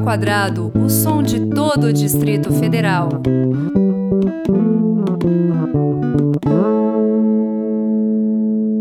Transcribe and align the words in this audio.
ao 0.00 0.04
Quadrado, 0.04 0.72
o 0.74 0.88
som 0.88 1.22
de 1.22 1.46
todo 1.46 1.88
o 1.88 1.92
Distrito 1.92 2.50
Federal. 2.54 3.10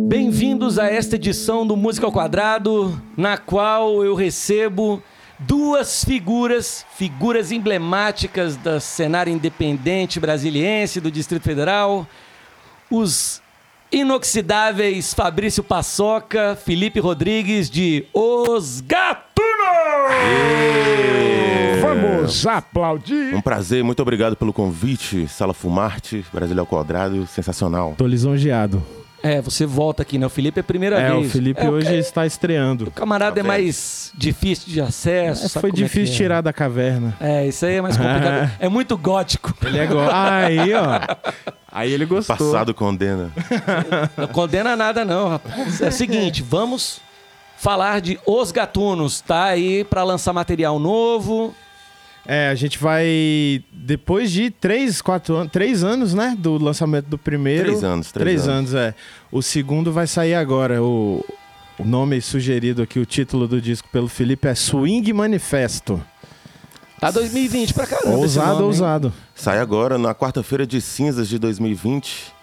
Bem-vindos 0.07 0.79
a 0.79 0.88
esta 0.88 1.18
edição 1.18 1.68
do 1.68 1.75
Música 1.75 2.05
ao 2.05 2.11
Quadrado, 2.11 3.00
na 3.18 3.38
qual 3.38 4.04
eu 4.04 4.16
recebo 4.16 5.04
duas 5.38 6.05
figuras, 6.05 6.86
figuras 6.95 7.51
emblemáticas 7.51 8.55
da 8.55 8.79
cenário 8.79 9.31
independente 9.31 10.20
brasiliense 10.20 11.01
do 11.01 11.11
Distrito 11.11 11.43
Federal, 11.43 12.07
os 12.89 13.41
inoxidáveis 13.91 15.13
Fabrício 15.13 15.63
Paçoca, 15.63 16.55
Felipe 16.55 16.99
Rodrigues 16.99 17.70
de 17.70 18.05
Os 18.13 18.81
Vamos 21.81 22.45
aplaudir. 22.45 23.34
Um 23.36 23.41
prazer, 23.41 23.84
muito 23.84 24.02
obrigado 24.02 24.36
pelo 24.36 24.54
convite. 24.54 25.27
Sala 25.27 25.54
Fumarte, 25.54 26.26
Brasília 26.34 26.62
ao 26.62 26.67
Quadrado, 26.67 27.26
sensacional. 27.27 27.95
Tô 27.98 28.05
lisonjeado. 28.05 28.81
É, 29.22 29.41
você 29.41 29.66
volta 29.66 30.02
aqui, 30.02 30.17
né? 30.17 30.26
O 30.26 30.30
Felipe 30.30 30.59
é 30.59 30.62
a 30.62 30.64
primeira 30.64 30.98
É, 30.98 31.12
vez. 31.12 31.27
o 31.27 31.30
Felipe 31.30 31.59
É, 31.59 31.70
hoje 31.70 31.88
ca- 31.88 31.94
está 31.95 32.26
estreando. 32.26 32.86
O 32.86 32.91
camarada 32.91 33.36
Tá 33.36 33.41
é 33.41 33.44
mais 33.44 34.14
difícil 34.16 34.72
de 34.72 34.80
acesso. 34.80 35.45
É, 35.45 35.50
sabe 35.50 35.62
foi 35.62 35.72
como 35.72 35.84
é 35.84 35.90
que 35.90 35.94
difícil 35.94 36.14
é? 36.14 36.17
tirar 36.17 36.41
da 36.41 36.53
caverna. 36.53 37.17
É, 37.20 37.45
isso 37.45 37.66
aí 37.66 37.76
é 37.76 37.81
mais 37.81 37.98
complicado. 37.98 38.50
é 38.59 38.70
muito 38.70 38.98
gótico. 38.98 39.53
Ele 39.66 39.78
é 39.78 39.84
igual. 39.84 40.09
Aí, 40.09 40.73
ó. 40.73 41.41
Aí 41.70 41.91
ele 41.91 42.05
gostou. 42.05 42.38
Passado 42.38 42.73
condena. 42.73 43.30
Não 44.16 44.28
condena 44.28 44.78
nada, 44.78 45.03
não, 45.03 45.28
rapaz. 45.30 45.81
É 45.81 45.89
o 45.89 45.91
seguinte, 45.91 46.41
vamos 46.41 47.02
falar 47.59 48.02
de 48.02 48.19
Os 48.25 48.52
Gatunos. 48.52 49.21
Tá 49.21 49.45
aí 49.45 49.83
pra 49.83 50.03
lançar 50.03 50.33
material 50.33 50.79
novo. 50.79 51.53
É, 52.25 52.49
a 52.49 52.55
gente 52.55 52.77
vai. 52.77 53.63
Depois 53.71 54.31
de 54.31 54.52
três, 54.52 55.02
quatro 55.02 55.35
anos. 55.35 55.52
Três 55.52 55.83
anos, 55.83 56.13
né? 56.13 56.35
Do 56.37 56.57
lançamento 56.57 57.07
do 57.07 57.17
primeiro. 57.17 57.63
Três 57.65 57.83
anos, 57.83 58.11
três 58.11 58.47
anos, 58.47 58.73
é. 58.73 58.93
O 59.31 59.41
segundo 59.41 59.91
vai 59.91 60.05
sair 60.05 60.35
agora. 60.35 60.81
O, 60.83 61.25
o 61.80 61.83
nome 61.85 62.21
sugerido 62.21 62.81
aqui, 62.83 62.99
o 62.99 63.05
título 63.05 63.47
do 63.47 63.59
disco 63.61 63.87
pelo 63.91 64.07
Felipe 64.07 64.47
é 64.47 64.53
Swing 64.53 65.11
Manifesto. 65.13 66.02
Tá 66.99 67.09
2020 67.09 67.73
pra 67.73 67.87
caramba. 67.87 68.09
esse 68.09 68.17
Ousado, 68.19 68.47
nome, 68.49 68.59
hein? 68.61 68.67
ousado. 68.67 69.13
Sai 69.33 69.57
agora 69.59 69.97
na 69.97 70.13
quarta-feira 70.13 70.67
de 70.67 70.81
cinzas 70.81 71.30
de 71.30 71.39
2020, 71.39 72.33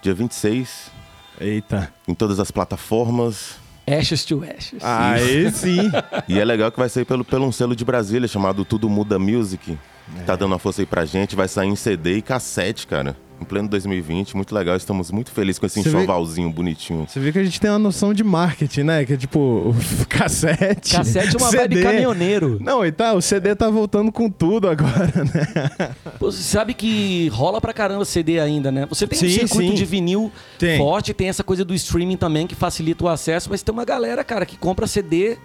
dia 0.00 0.14
26, 0.14 0.90
Eita. 1.38 1.92
em 2.08 2.14
todas 2.14 2.40
as 2.40 2.50
plataformas. 2.50 3.56
Ashes 3.86 4.24
to 4.24 4.42
Ashes. 4.44 4.82
Aí 4.82 5.50
sim. 5.52 5.90
E 6.28 6.38
é 6.38 6.44
legal 6.44 6.72
que 6.72 6.78
vai 6.78 6.88
sair 6.88 7.04
pelo, 7.04 7.24
pelo 7.24 7.46
um 7.46 7.52
selo 7.52 7.76
de 7.76 7.84
Brasília 7.84 8.26
chamado 8.26 8.64
Tudo 8.64 8.88
Muda 8.88 9.18
Music. 9.18 9.64
que 9.64 10.24
Tá 10.24 10.34
dando 10.34 10.52
uma 10.52 10.58
força 10.58 10.82
aí 10.82 10.86
pra 10.86 11.04
gente. 11.04 11.36
Vai 11.36 11.48
sair 11.48 11.68
em 11.68 11.76
CD 11.76 12.16
e 12.16 12.22
cassete, 12.22 12.86
cara. 12.86 13.16
Em 13.40 13.44
pleno 13.44 13.68
2020. 13.68 14.34
Muito 14.34 14.54
legal. 14.54 14.76
Estamos 14.76 15.10
muito 15.10 15.30
felizes 15.30 15.58
com 15.58 15.66
esse 15.66 15.82
vê- 15.82 15.88
enxovalzinho 15.90 16.48
bonitinho. 16.50 17.06
Você 17.06 17.20
vê 17.20 17.30
que 17.30 17.38
a 17.38 17.44
gente 17.44 17.60
tem 17.60 17.68
uma 17.70 17.78
noção 17.78 18.14
de 18.14 18.24
marketing, 18.24 18.82
né? 18.84 19.04
Que 19.04 19.12
é 19.12 19.16
tipo, 19.16 19.74
cassete. 20.08 20.92
Cassete 20.96 21.36
é 21.36 21.38
uma 21.38 21.50
vibe 21.50 21.74
CD. 21.76 21.82
caminhoneiro. 21.82 22.58
Não, 22.60 22.84
e 22.84 22.90
tá, 22.90 23.12
o 23.12 23.20
CD 23.20 23.54
tá 23.54 23.68
voltando 23.68 24.10
com 24.10 24.30
tudo 24.30 24.68
agora, 24.68 25.12
né? 25.24 25.94
Pô, 26.18 26.32
Você 26.32 26.42
sabe 26.42 26.72
que 26.74 27.28
rola 27.28 27.60
pra 27.60 27.72
caramba 27.74 28.04
CD 28.04 28.40
ainda, 28.40 28.72
né? 28.72 28.86
Você 28.88 29.06
tem 29.06 29.18
um 29.18 29.20
Sim, 29.20 29.30
circuito 29.46 29.70
sim. 29.72 29.74
de 29.74 29.84
vinil 29.84 30.32
Tem. 30.58 30.78
forte, 30.78 31.12
tem 31.12 31.28
essa 31.28 31.44
coisa 31.44 31.64
do 31.64 31.74
streaming 31.74 32.16
também 32.16 32.46
que 32.46 32.54
facilita 32.54 33.04
o 33.04 33.08
acesso, 33.08 33.48
mas 33.50 33.62
tem 33.62 33.72
uma 33.72 33.84
galera, 33.84 34.24
cara, 34.24 34.46
que 34.46 34.56
compra 34.56 34.86
CD 34.86 35.36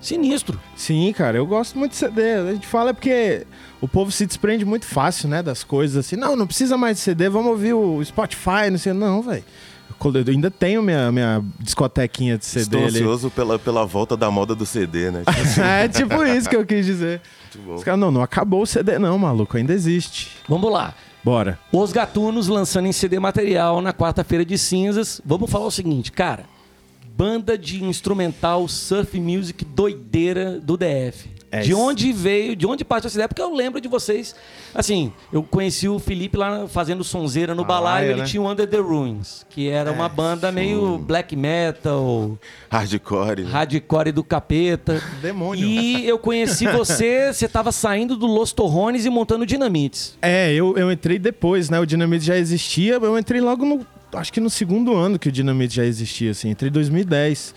sinistro. 0.00 0.58
Sim, 0.74 1.12
cara, 1.12 1.36
eu 1.36 1.46
gosto 1.46 1.78
muito 1.78 1.92
de 1.92 1.98
CD. 1.98 2.34
A 2.34 2.52
gente 2.52 2.66
fala 2.66 2.90
é 2.90 2.92
porque 2.92 3.46
o 3.80 3.88
povo 3.88 4.10
se 4.10 4.26
desprende 4.26 4.64
muito 4.64 4.86
fácil, 4.86 5.28
né, 5.28 5.42
das 5.42 5.62
coisas 5.62 6.04
assim. 6.04 6.16
Não, 6.16 6.34
não 6.36 6.46
precisa 6.46 6.76
mais 6.76 6.96
de 6.96 7.02
CD, 7.02 7.28
vamos 7.28 7.50
ouvir 7.50 7.74
o 7.74 8.02
Spotify, 8.04 8.70
não 8.70 8.78
sei. 8.78 8.92
Não, 8.92 9.22
velho. 9.22 9.44
Eu 10.02 10.32
ainda 10.32 10.50
tenho 10.50 10.82
minha, 10.82 11.12
minha 11.12 11.44
discotequinha 11.58 12.38
de 12.38 12.46
CD 12.46 12.62
Estou 12.62 12.80
ali. 12.80 12.88
ansioso 12.88 13.30
pela, 13.30 13.58
pela 13.58 13.84
volta 13.84 14.16
da 14.16 14.30
moda 14.30 14.54
do 14.54 14.64
CD, 14.64 15.10
né? 15.10 15.22
Tipo 15.26 15.40
assim, 15.42 15.60
é 15.62 15.88
tipo 15.88 16.24
isso 16.24 16.48
que 16.48 16.56
eu 16.56 16.64
quis 16.64 16.86
dizer. 16.86 17.20
Os 17.68 17.84
caras, 17.84 18.00
não, 18.00 18.10
não 18.10 18.22
acabou 18.22 18.62
o 18.62 18.66
CD 18.66 18.98
não, 18.98 19.18
maluco, 19.18 19.58
ainda 19.58 19.74
existe. 19.74 20.30
Vamos 20.48 20.72
lá. 20.72 20.94
Bora. 21.22 21.58
Os 21.70 21.92
Gatunos 21.92 22.48
lançando 22.48 22.86
em 22.86 22.92
CD 22.92 23.18
material 23.18 23.82
na 23.82 23.92
quarta-feira 23.92 24.42
de 24.42 24.56
cinzas. 24.56 25.20
Vamos 25.22 25.50
falar 25.50 25.66
o 25.66 25.70
seguinte, 25.70 26.10
cara. 26.10 26.44
Banda 27.20 27.58
de 27.58 27.84
instrumental 27.84 28.66
surf 28.66 29.20
music 29.20 29.62
doideira 29.62 30.58
do 30.58 30.74
DF. 30.74 31.28
É 31.50 31.60
de 31.60 31.74
onde 31.74 32.14
veio, 32.14 32.56
de 32.56 32.66
onde 32.66 32.82
parte 32.82 33.08
essa 33.08 33.16
ideia? 33.16 33.28
Porque 33.28 33.42
eu 33.42 33.54
lembro 33.54 33.78
de 33.78 33.88
vocês. 33.88 34.34
Assim, 34.74 35.12
eu 35.30 35.42
conheci 35.42 35.86
o 35.86 35.98
Felipe 35.98 36.38
lá 36.38 36.66
fazendo 36.66 37.04
sonzeira 37.04 37.54
no 37.54 37.62
Balaio, 37.62 37.82
balaio. 37.82 38.10
Ele 38.12 38.20
né? 38.22 38.26
tinha 38.26 38.40
o 38.40 38.50
Under 38.50 38.66
the 38.66 38.78
Ruins, 38.78 39.44
que 39.50 39.68
era 39.68 39.92
uma 39.92 40.08
banda 40.08 40.50
meio 40.50 40.96
black 40.96 41.36
metal, 41.36 42.38
Hardcore. 42.70 43.42
hardcore 43.42 44.12
do 44.12 44.24
capeta. 44.24 45.02
Demônio. 45.20 45.62
E 45.62 46.08
eu 46.08 46.18
conheci 46.18 46.68
você, 46.72 47.34
você 47.34 47.46
tava 47.46 47.70
saindo 47.70 48.16
do 48.16 48.26
Los 48.26 48.50
Torrones 48.50 49.04
e 49.04 49.10
montando 49.10 49.44
Dinamites. 49.44 50.16
É, 50.22 50.54
eu, 50.54 50.74
eu 50.78 50.90
entrei 50.90 51.18
depois, 51.18 51.68
né? 51.68 51.78
O 51.78 51.84
Dinamite 51.84 52.24
já 52.24 52.38
existia, 52.38 52.94
eu 52.94 53.18
entrei 53.18 53.42
logo 53.42 53.66
no. 53.66 53.86
Acho 54.12 54.32
que 54.32 54.40
no 54.40 54.50
segundo 54.50 54.94
ano 54.94 55.18
que 55.18 55.28
o 55.28 55.32
Dinamite 55.32 55.76
já 55.76 55.84
existia, 55.84 56.32
assim, 56.32 56.50
entrei 56.50 56.68
em 56.68 56.72
2010. 56.72 57.54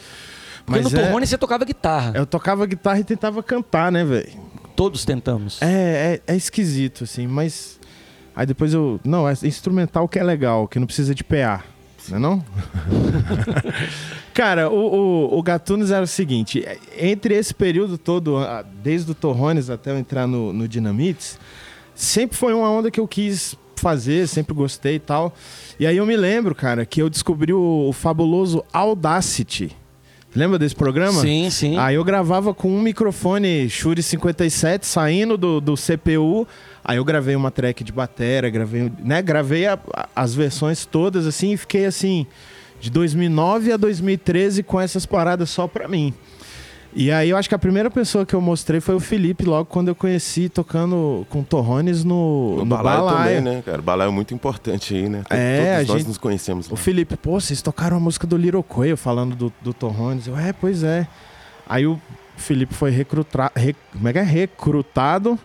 Porque 0.65 0.81
Mas 0.81 0.91
no 0.91 0.99
é- 0.99 1.03
Torrone 1.05 1.27
você 1.27 1.37
tocava 1.37 1.65
guitarra. 1.65 2.13
Eu 2.15 2.25
tocava 2.25 2.65
guitarra 2.65 2.99
e 2.99 3.03
tentava 3.03 3.43
cantar, 3.43 3.91
né, 3.91 4.03
velho? 4.03 4.29
Todos 4.75 5.03
tentamos. 5.05 5.61
É, 5.61 6.21
é, 6.27 6.33
é 6.33 6.35
esquisito, 6.35 7.03
assim, 7.03 7.27
mas. 7.27 7.79
Aí 8.35 8.45
depois 8.45 8.73
eu. 8.73 8.99
Não, 9.03 9.27
é 9.27 9.33
instrumental 9.43 10.07
que 10.07 10.17
é 10.17 10.23
legal, 10.23 10.67
que 10.67 10.79
não 10.79 10.87
precisa 10.87 11.13
de 11.13 11.23
PA. 11.23 11.63
Não 12.09 12.17
é 12.17 12.19
não? 12.19 12.45
Cara, 14.33 14.69
o, 14.69 14.73
o, 15.33 15.37
o 15.37 15.43
Gatunos 15.43 15.91
era 15.91 16.03
o 16.03 16.07
seguinte: 16.07 16.63
é, 16.65 16.77
entre 16.97 17.35
esse 17.35 17.53
período 17.53 17.97
todo, 17.97 18.37
desde 18.81 19.11
o 19.11 19.15
Torrones 19.15 19.69
até 19.69 19.91
eu 19.91 19.97
entrar 19.97 20.25
no, 20.27 20.51
no 20.51 20.67
Dinamites, 20.67 21.37
sempre 21.93 22.35
foi 22.35 22.53
uma 22.53 22.69
onda 22.69 22.89
que 22.89 22.99
eu 22.99 23.07
quis 23.07 23.55
fazer, 23.83 24.27
sempre 24.27 24.53
gostei 24.55 24.95
e 24.95 24.99
tal. 24.99 25.33
E 25.79 25.85
aí 25.85 25.97
eu 25.97 26.05
me 26.05 26.15
lembro, 26.15 26.55
cara, 26.55 26.85
que 26.85 27.01
eu 27.01 27.09
descobri 27.09 27.51
o, 27.53 27.87
o 27.89 27.93
fabuloso 27.93 28.63
Audacity. 28.73 29.75
Lembra 30.35 30.57
desse 30.57 30.75
programa? 30.75 31.21
Sim, 31.21 31.49
sim. 31.51 31.77
Aí 31.77 31.93
eu 31.95 32.03
gravava 32.03 32.53
com 32.55 32.67
um 32.67 32.81
microfone 32.81 33.69
Shure 33.69 34.01
57 34.01 34.87
saindo 34.87 35.37
do, 35.37 35.61
do 35.61 35.75
CPU. 35.75 36.47
Aí 36.83 36.97
eu 36.97 37.05
gravei 37.05 37.35
uma 37.35 37.51
track 37.51 37.83
de 37.83 37.91
bateria, 37.91 38.49
gravei, 38.49 38.91
né, 39.03 39.21
gravei 39.21 39.67
a- 39.67 39.77
a- 39.93 40.09
as 40.15 40.33
versões 40.33 40.85
todas 40.85 41.27
assim 41.27 41.51
e 41.53 41.57
fiquei 41.57 41.85
assim 41.85 42.25
de 42.79 42.89
2009 42.89 43.71
a 43.71 43.77
2013 43.77 44.63
com 44.63 44.81
essas 44.81 45.05
paradas 45.05 45.49
só 45.51 45.67
pra 45.67 45.87
mim. 45.87 46.13
E 46.95 47.11
aí 47.11 47.29
eu 47.31 47.37
acho 47.37 47.49
que 47.49 47.55
a 47.55 47.59
primeira 47.59 47.89
pessoa 47.89 48.25
que 48.25 48.33
eu 48.35 48.41
mostrei 48.41 48.79
foi 48.79 48.93
o 48.93 48.99
Felipe, 48.99 49.43
logo 49.45 49.65
quando 49.65 49.87
eu 49.87 49.95
conheci 49.95 50.47
tocando 50.47 51.25
com 51.29 51.41
torrones 51.43 52.03
no, 52.03 52.57
No, 52.57 52.57
no, 52.59 52.65
balaio, 52.65 53.03
balaio. 53.05 53.37
também, 53.37 53.55
né, 53.55 53.61
cara? 53.65 53.79
O 53.79 53.83
balaio 53.83 54.09
é 54.09 54.11
muito 54.11 54.33
importante 54.33 54.93
aí, 54.95 55.09
né? 55.09 55.23
É, 55.29 55.57
Todos 55.57 55.89
a 55.89 55.93
nós 55.93 55.97
gente- 55.99 56.07
nos 56.09 56.17
conhecemos 56.19 56.67
lá. 56.67 56.73
O 56.73 56.77
Felipe, 56.77 57.15
pô, 57.17 57.39
vocês 57.39 57.61
tocaram 57.61 57.97
a 57.97 57.99
música 57.99 58.27
do 58.27 58.37
Little 58.37 58.61
Coelho 58.61 58.95
falando 58.95 59.35
do, 59.35 59.51
do 59.61 59.73
Torrones. 59.73 60.27
Eu, 60.27 60.37
é, 60.37 60.53
pois 60.53 60.83
é. 60.83 61.07
Aí 61.67 61.87
o 61.87 61.99
Felipe 62.37 62.73
foi 62.75 62.91
recrutado. 62.91 63.51
como 63.91 64.07
é 64.07 64.13
que 64.13 64.19
é? 64.19 64.23
Recrutado. 64.23 65.39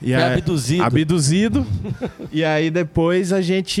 E 0.00 0.12
Foi 0.12 0.22
aí- 0.22 0.34
abduzido. 0.34 0.82
Abduzido. 0.84 1.66
e 2.30 2.44
aí 2.44 2.70
depois 2.70 3.32
a 3.32 3.40
gente. 3.40 3.80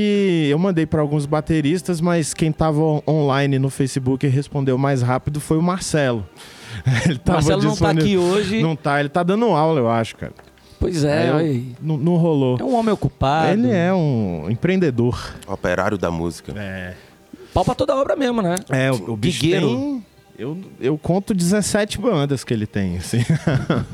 Eu 0.50 0.58
mandei 0.58 0.86
para 0.86 1.00
alguns 1.02 1.26
bateristas, 1.26 2.00
mas 2.00 2.32
quem 2.34 2.50
tava 2.50 2.80
on- 2.80 3.02
online 3.06 3.58
no 3.58 3.68
Facebook 3.70 4.26
e 4.26 4.28
respondeu 4.28 4.76
mais 4.78 5.02
rápido 5.02 5.38
foi 5.40 5.58
o 5.58 5.62
Marcelo. 5.62 6.26
Ele 7.04 7.18
tava 7.18 7.38
Marcelo 7.38 7.62
não 7.62 7.76
tá 7.76 7.90
aqui 7.90 8.16
hoje. 8.16 8.62
Não 8.62 8.76
tá, 8.76 9.00
ele 9.00 9.08
tá 9.08 9.22
dando 9.22 9.46
aula, 9.46 9.80
eu 9.80 9.90
acho, 9.90 10.16
cara. 10.16 10.32
Pois 10.78 11.04
é, 11.04 11.30
eu-. 11.30 11.64
Não, 11.80 11.96
não 11.96 12.16
rolou. 12.16 12.58
é 12.60 12.64
um 12.64 12.74
homem 12.74 12.92
ocupado. 12.92 13.52
Ele 13.52 13.70
é 13.70 13.92
um 13.92 14.46
empreendedor. 14.50 15.34
Operário 15.46 15.96
da 15.96 16.10
música. 16.10 16.52
É. 16.56 16.94
Pau 17.52 17.64
pra 17.64 17.74
toda 17.74 17.96
obra 17.96 18.14
mesmo, 18.14 18.42
né? 18.42 18.56
É, 18.68 18.90
o, 18.90 19.12
o 19.12 19.16
bicho 19.16 19.40
tem... 19.40 20.04
Eu, 20.38 20.58
eu 20.78 20.98
conto 20.98 21.32
17 21.32 21.98
bandas 21.98 22.44
que 22.44 22.52
ele 22.52 22.66
tem, 22.66 22.98
assim. 22.98 23.24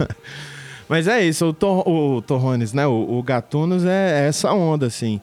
Mas 0.88 1.06
é 1.06 1.24
isso, 1.24 1.46
o, 1.46 1.52
Tor, 1.52 1.88
o 1.88 2.20
Torrones, 2.20 2.72
né? 2.72 2.86
O, 2.86 3.18
o 3.18 3.22
Gatunos 3.22 3.84
é, 3.84 4.24
é 4.24 4.28
essa 4.28 4.52
onda, 4.52 4.86
assim. 4.86 5.20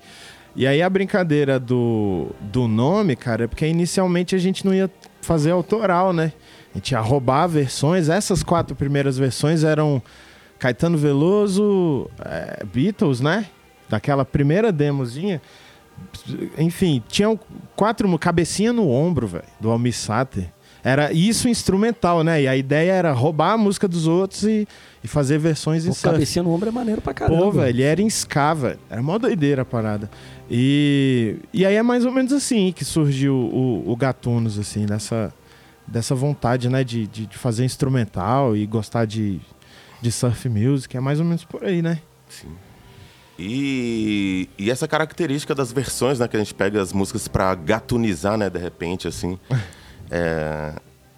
E 0.56 0.65
aí 0.65 0.81
a 0.81 0.89
brincadeira 0.89 1.59
do, 1.59 2.27
do 2.39 2.67
nome, 2.67 3.15
cara, 3.15 3.44
é 3.44 3.47
porque 3.47 3.67
inicialmente 3.67 4.33
a 4.33 4.38
gente 4.38 4.65
não 4.65 4.73
ia 4.73 4.89
fazer 5.21 5.51
autoral, 5.51 6.11
né? 6.13 6.31
A 6.74 6.77
gente 6.77 6.92
ia 6.92 7.00
roubar 7.00 7.48
versões. 7.48 8.10
Essas 8.10 8.44
quatro 8.44 8.75
primeiras 8.75 9.18
versões 9.18 9.63
eram 9.63 10.01
Caetano 10.57 10.98
Veloso, 10.98 12.10
é, 12.24 12.63
Beatles, 12.66 13.21
né? 13.21 13.48
Daquela 13.88 14.24
primeira 14.24 14.71
demozinha. 14.71 15.42
Enfim, 16.57 17.04
tinham 17.07 17.39
quatro. 17.75 18.18
Cabecinha 18.19 18.71
no 18.71 18.89
ombro, 18.89 19.27
velho, 19.27 19.45
do 19.60 19.69
Almir 19.69 19.95
Sater. 19.95 20.51
Era 20.83 21.12
isso 21.12 21.50
instrumental, 21.50 22.24
né? 22.24 22.44
E 22.44 22.48
a 22.48 22.56
ideia 22.56 22.94
era 22.94 23.12
roubar 23.12 23.54
a 23.54 23.57
música 23.57 23.88
dos 23.88 24.07
outros 24.07 24.44
e, 24.44 24.68
e 25.04 25.07
fazer 25.07 25.38
versões 25.38 25.86
em 25.86 25.92
surf. 25.92 26.13
cabecinha 26.13 26.44
no 26.44 26.54
ombro 26.54 26.69
é 26.69 26.71
maneiro 26.71 27.01
pra 27.01 27.13
caramba. 27.13 27.38
Pô, 27.38 27.51
velho, 27.51 27.68
ele 27.68 27.83
era 27.83 28.01
em 28.01 28.07
ska, 28.07 28.54
velho. 28.54 28.80
Era 28.89 29.01
mó 29.01 29.18
doideira 29.18 29.63
a 29.63 29.66
parada. 29.66 30.10
E, 30.50 31.36
e 31.54 31.66
aí 31.66 31.75
é 31.75 31.83
mais 31.83 32.06
ou 32.06 32.12
menos 32.12 32.31
assim 32.31 32.71
que 32.71 32.86
surgiu 32.86 33.33
o, 33.33 33.92
o 33.92 33.95
Gatunos, 33.95 34.57
assim, 34.57 34.86
dessa, 34.86 35.33
dessa 35.91 36.15
vontade, 36.15 36.69
né, 36.69 36.83
de, 36.83 37.07
de, 37.07 37.25
de 37.25 37.38
fazer 37.38 37.65
instrumental 37.65 38.56
e 38.56 38.65
gostar 38.65 39.06
de, 39.06 39.39
de 40.01 40.12
surf 40.12 40.47
music. 40.47 40.95
É 40.95 41.00
mais 41.00 41.19
ou 41.19 41.25
menos 41.25 41.44
por 41.44 41.63
aí, 41.63 41.81
né? 41.81 42.00
E, 43.38 44.50
e 44.57 44.69
essa 44.69 44.88
característica 44.88 45.56
das 45.56 45.71
versões, 45.71 46.19
né? 46.19 46.27
Que 46.27 46.36
a 46.36 46.39
gente 46.39 46.53
pega 46.53 46.81
as 46.81 46.91
músicas 46.91 47.27
pra 47.27 47.56
gatunizar, 47.56 48.38
né? 48.38 48.50
De 48.50 48.59
repente, 48.59 49.07
assim. 49.07 49.39
é, 50.12 50.74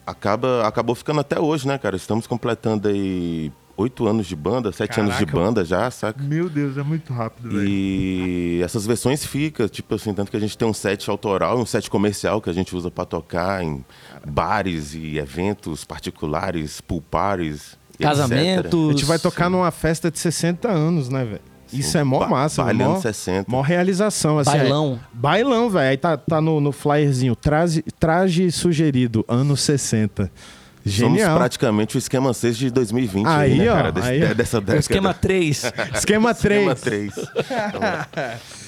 acaba, 0.05 0.67
acabou 0.67 0.95
ficando 0.95 1.19
até 1.19 1.39
hoje, 1.39 1.67
né, 1.67 1.77
cara? 1.77 1.95
Estamos 1.95 2.27
completando 2.27 2.87
aí 2.87 3.51
oito 3.81 4.07
anos 4.07 4.25
de 4.27 4.35
banda, 4.35 4.71
sete 4.71 4.99
anos 4.99 5.17
de 5.17 5.25
Caraca. 5.25 5.45
banda 5.45 5.65
já, 5.65 5.89
saca? 5.91 6.21
Meu 6.23 6.49
Deus, 6.49 6.77
é 6.77 6.83
muito 6.83 7.11
rápido, 7.13 7.61
E 7.63 8.61
essas 8.63 8.85
versões 8.85 9.25
ficam, 9.25 9.67
tipo 9.67 9.93
assim, 9.95 10.13
tanto 10.13 10.31
que 10.31 10.37
a 10.37 10.39
gente 10.39 10.57
tem 10.57 10.67
um 10.67 10.73
set 10.73 11.09
autoral 11.09 11.59
e 11.59 11.61
um 11.61 11.65
set 11.65 11.89
comercial 11.89 12.41
que 12.41 12.49
a 12.49 12.53
gente 12.53 12.75
usa 12.75 12.89
pra 12.91 13.05
tocar 13.05 13.63
em 13.63 13.83
bares 14.25 14.93
e 14.93 15.17
eventos 15.17 15.83
particulares, 15.83 16.81
pool 16.81 17.01
parties, 17.01 17.77
e 17.99 18.03
etc. 18.03 18.07
Casamentos. 18.07 18.89
A 18.89 18.91
gente 18.91 19.05
vai 19.05 19.19
tocar 19.19 19.49
numa 19.49 19.71
festa 19.71 20.09
de 20.09 20.19
60 20.19 20.69
anos, 20.69 21.09
né, 21.09 21.23
velho? 21.25 21.41
Isso 21.73 21.97
é 21.97 22.03
mó 22.03 22.19
Ba- 22.19 22.27
massa, 22.27 22.63
velho. 22.65 22.77
Mó, 22.79 22.89
anos 22.91 23.01
60. 23.01 23.49
mó 23.49 23.61
realização, 23.61 24.37
assim. 24.37 24.51
Bailão. 24.51 24.99
é- 25.01 25.17
bailão, 25.17 25.69
velho. 25.69 25.89
Aí 25.91 25.95
tá, 25.97 26.17
tá 26.17 26.41
no, 26.41 26.59
no 26.59 26.71
flyerzinho. 26.73 27.33
Traje, 27.35 27.81
traje 27.97 28.51
sugerido, 28.51 29.23
anos 29.27 29.61
60. 29.61 30.29
Somos 30.85 31.17
Genial. 31.19 31.37
praticamente 31.37 31.95
o 31.95 31.99
esquema 31.99 32.33
6 32.33 32.57
de 32.57 32.71
2020 32.71 33.25
Aí, 33.27 33.57
né, 33.57 33.69
ó, 33.69 33.73
cara? 33.75 33.91
Desse- 33.91 34.07
aí, 34.09 34.33
dessa 34.33 34.57
O 34.57 34.61
década. 34.61 34.79
esquema 34.79 35.13
3. 35.13 35.63
Esquema 35.93 36.33
3. 36.33 36.61
Esquema 36.67 36.75
3. 36.75 37.13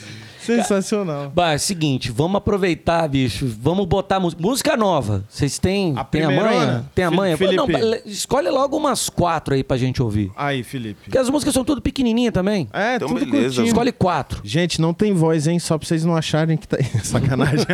Sensacional. 0.43 1.31
Bah, 1.33 1.53
é 1.53 1.55
o 1.55 1.59
seguinte, 1.59 2.11
vamos 2.11 2.35
aproveitar, 2.35 3.07
bicho. 3.07 3.47
Vamos 3.61 3.85
botar 3.85 4.19
música, 4.19 4.41
música 4.41 4.75
nova. 4.75 5.23
Vocês 5.29 5.57
têm, 5.57 5.93
A 5.97 6.03
tem 6.03 6.21
a 6.23 6.29
manha? 6.29 6.85
Tem 6.93 7.05
a 7.05 7.09
manha? 7.11 7.37
Felipe. 7.37 7.55
Não, 7.55 7.65
escolhe 8.05 8.49
logo 8.49 8.75
umas 8.75 9.07
quatro 9.07 9.53
aí 9.53 9.63
pra 9.63 9.77
gente 9.77 10.03
ouvir. 10.03 10.31
Aí, 10.35 10.61
Felipe. 10.61 10.99
Porque 11.05 11.17
as 11.17 11.29
músicas 11.29 11.53
são 11.53 11.63
tudo 11.63 11.81
pequenininha 11.81 12.29
também. 12.29 12.67
É, 12.73 12.95
Então, 12.97 13.07
tudo 13.07 13.19
beleza, 13.21 13.41
curtinho. 13.45 13.67
Escolhe 13.67 13.93
quatro. 13.93 14.41
Gente, 14.43 14.81
não 14.81 14.93
tem 14.93 15.13
voz, 15.13 15.47
hein? 15.47 15.59
Só 15.59 15.77
pra 15.77 15.87
vocês 15.87 16.03
não 16.03 16.13
acharem 16.13 16.57
que 16.57 16.67
tá... 16.67 16.75
Sacanagem. 17.03 17.65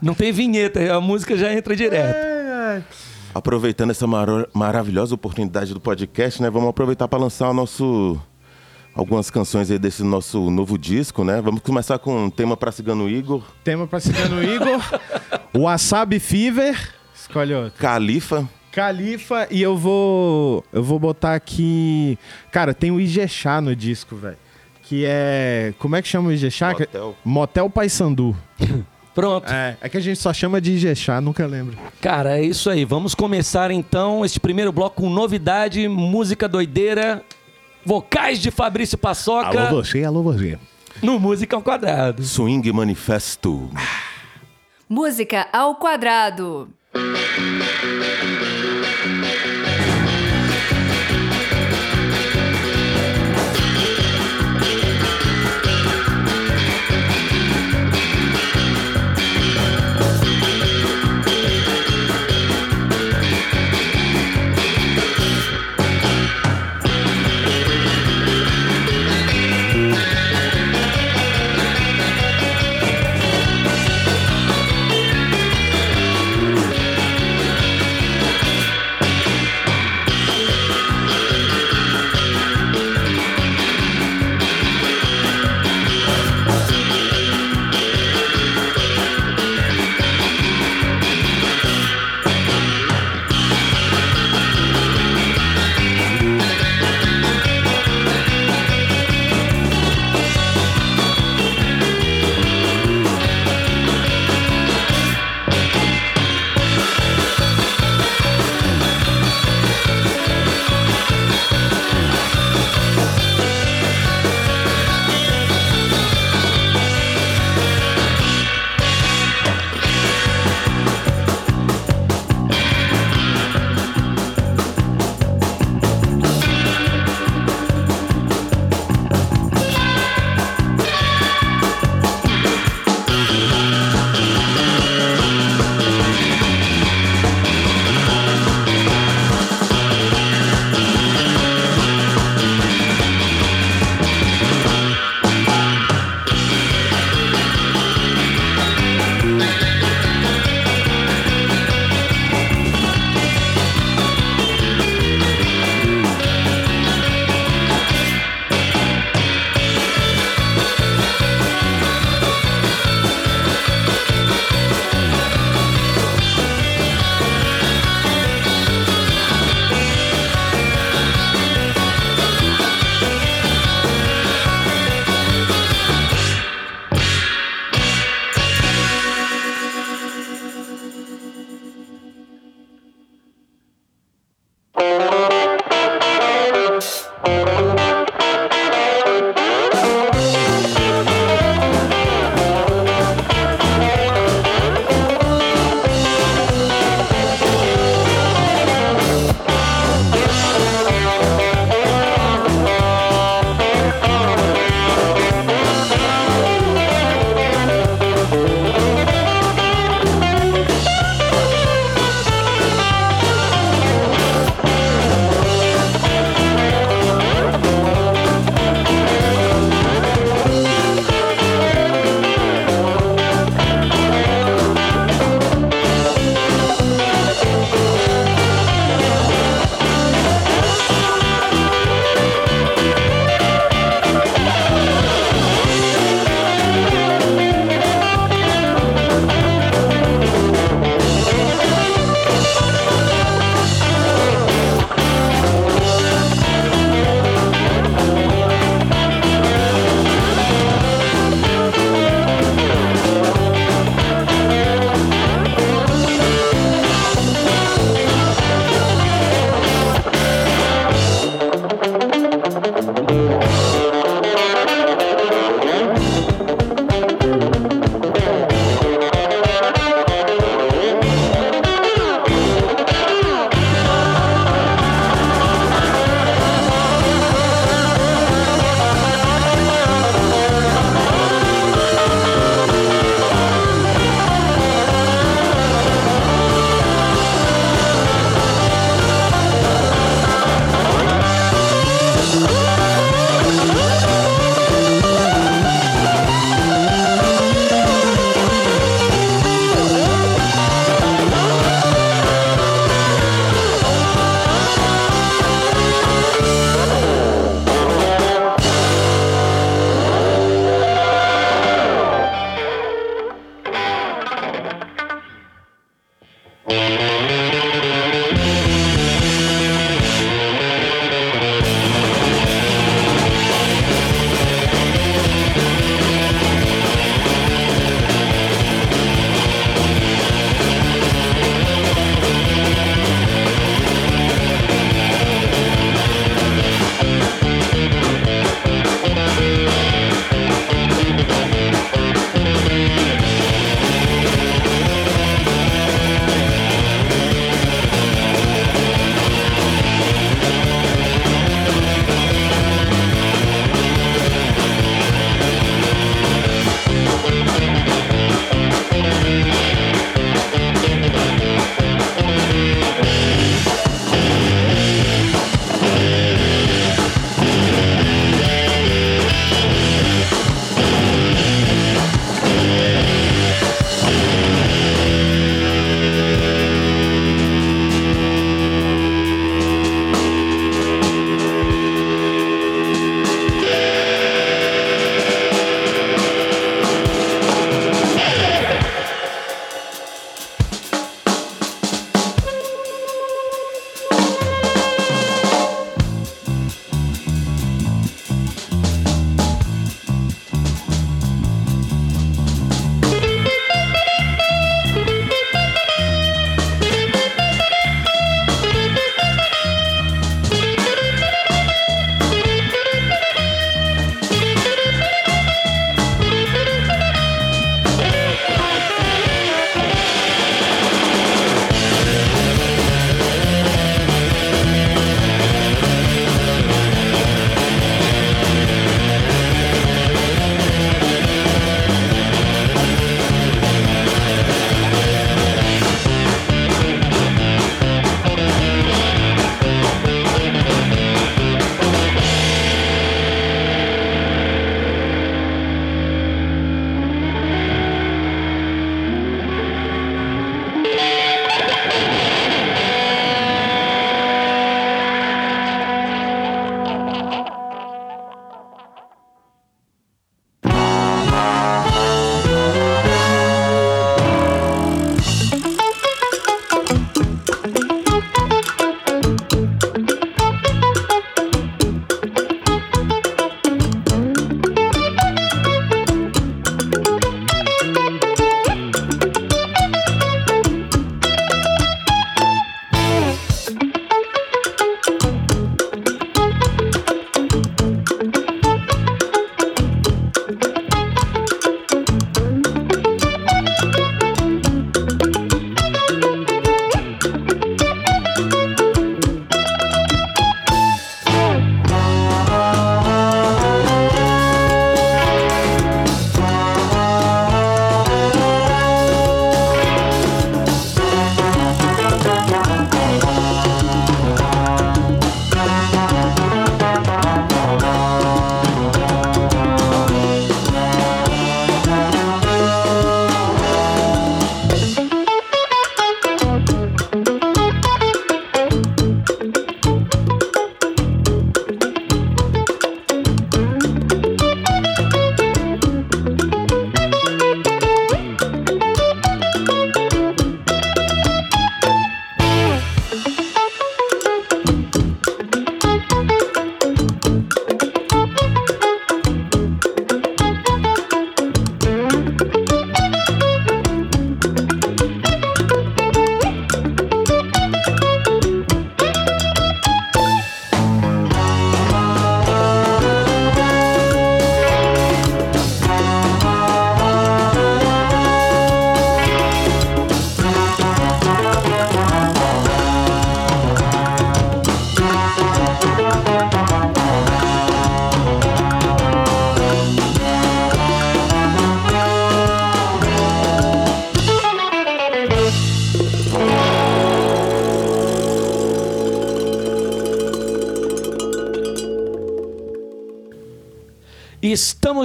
Não 0.00 0.14
tem 0.14 0.32
vinheta, 0.32 0.80
a 0.94 1.00
música 1.00 1.36
já 1.36 1.52
entra 1.52 1.76
direto. 1.76 2.16
Aproveitando 3.36 3.90
essa 3.90 4.06
maro- 4.06 4.48
maravilhosa 4.54 5.14
oportunidade 5.14 5.74
do 5.74 5.80
podcast, 5.80 6.40
né? 6.40 6.48
Vamos 6.50 6.68
aproveitar 6.70 7.06
para 7.06 7.18
lançar 7.18 7.50
o 7.50 7.54
nosso 7.54 8.18
algumas 8.94 9.28
canções 9.28 9.70
aí 9.70 9.78
desse 9.78 10.02
nosso 10.02 10.50
novo 10.50 10.78
disco, 10.78 11.22
né? 11.22 11.40
Vamos 11.42 11.60
começar 11.60 11.98
com 11.98 12.24
um 12.24 12.30
tema 12.30 12.56
para 12.56 12.72
Cigano 12.72 13.08
Igor, 13.10 13.42
Tema 13.62 13.86
pra 13.86 14.00
Cigano 14.00 14.42
Igor. 14.42 14.80
Wasabi 15.54 16.18
Fever. 16.18 16.92
Escolhe 17.14 17.52
outro. 17.54 17.78
Califa, 17.78 18.48
Califa 18.72 19.46
e 19.50 19.60
eu 19.60 19.76
vou 19.76 20.64
eu 20.72 20.82
vou 20.82 20.98
botar 20.98 21.34
aqui, 21.34 22.18
cara, 22.50 22.72
tem 22.72 22.90
o 22.90 22.98
Ijexá 22.98 23.60
no 23.60 23.76
disco, 23.76 24.16
velho. 24.16 24.38
Que 24.82 25.04
é, 25.06 25.74
como 25.78 25.94
é 25.96 26.00
que 26.00 26.08
chama 26.08 26.28
o 26.28 26.32
Ijexá? 26.32 26.70
Motel. 26.70 27.16
Motel 27.24 27.68
Paysandu. 27.70 28.34
Pronto. 29.16 29.50
É, 29.50 29.78
é 29.80 29.88
que 29.88 29.96
a 29.96 30.00
gente 30.00 30.20
só 30.20 30.30
chama 30.30 30.60
de 30.60 30.72
Ijexá, 30.72 31.22
nunca 31.22 31.46
lembro. 31.46 31.78
Cara, 32.02 32.38
é 32.38 32.42
isso 32.44 32.68
aí. 32.68 32.84
Vamos 32.84 33.14
começar 33.14 33.70
então 33.70 34.22
este 34.26 34.38
primeiro 34.38 34.70
bloco 34.70 35.00
com 35.00 35.08
novidade, 35.08 35.88
música 35.88 36.46
doideira, 36.46 37.24
vocais 37.82 38.38
de 38.38 38.50
Fabrício 38.50 38.98
Paçoca 38.98 39.70
você, 39.70 40.04
alô 40.04 40.22
você. 40.22 40.58
no 41.02 41.18
Música 41.18 41.56
ao 41.56 41.62
Quadrado. 41.62 42.22
Swing 42.22 42.70
Manifesto. 42.70 43.70
Música 44.86 45.48
ao 45.50 45.76
quadrado. 45.76 46.68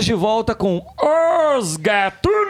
Estamos 0.01 0.05
de 0.05 0.13
volta 0.13 0.55
com 0.55 0.83
Os 1.57 1.77
Gatunos! 1.77 2.41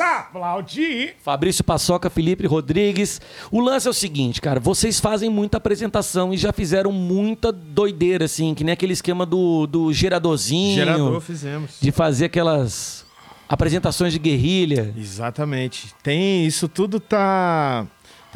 Aplaudir! 0.00 1.14
Fabrício 1.22 1.62
Paçoca, 1.62 2.10
Felipe 2.10 2.46
Rodrigues. 2.46 3.20
O 3.50 3.60
lance 3.60 3.86
é 3.86 3.90
o 3.90 3.94
seguinte, 3.94 4.40
cara, 4.40 4.58
vocês 4.58 4.98
fazem 4.98 5.30
muita 5.30 5.58
apresentação 5.58 6.34
e 6.34 6.36
já 6.36 6.52
fizeram 6.52 6.90
muita 6.90 7.52
doideira, 7.52 8.24
assim, 8.24 8.54
que 8.54 8.64
nem 8.64 8.72
aquele 8.72 8.92
esquema 8.92 9.24
do, 9.24 9.66
do 9.66 9.92
geradorzinho. 9.92 10.74
Gerador 10.74 11.20
fizemos. 11.20 11.76
De 11.80 11.92
fazer 11.92 12.26
aquelas 12.26 13.06
apresentações 13.48 14.12
de 14.12 14.18
guerrilha. 14.18 14.92
Exatamente. 14.96 15.94
Tem, 16.02 16.44
isso 16.46 16.68
tudo 16.68 16.98
tá 16.98 17.86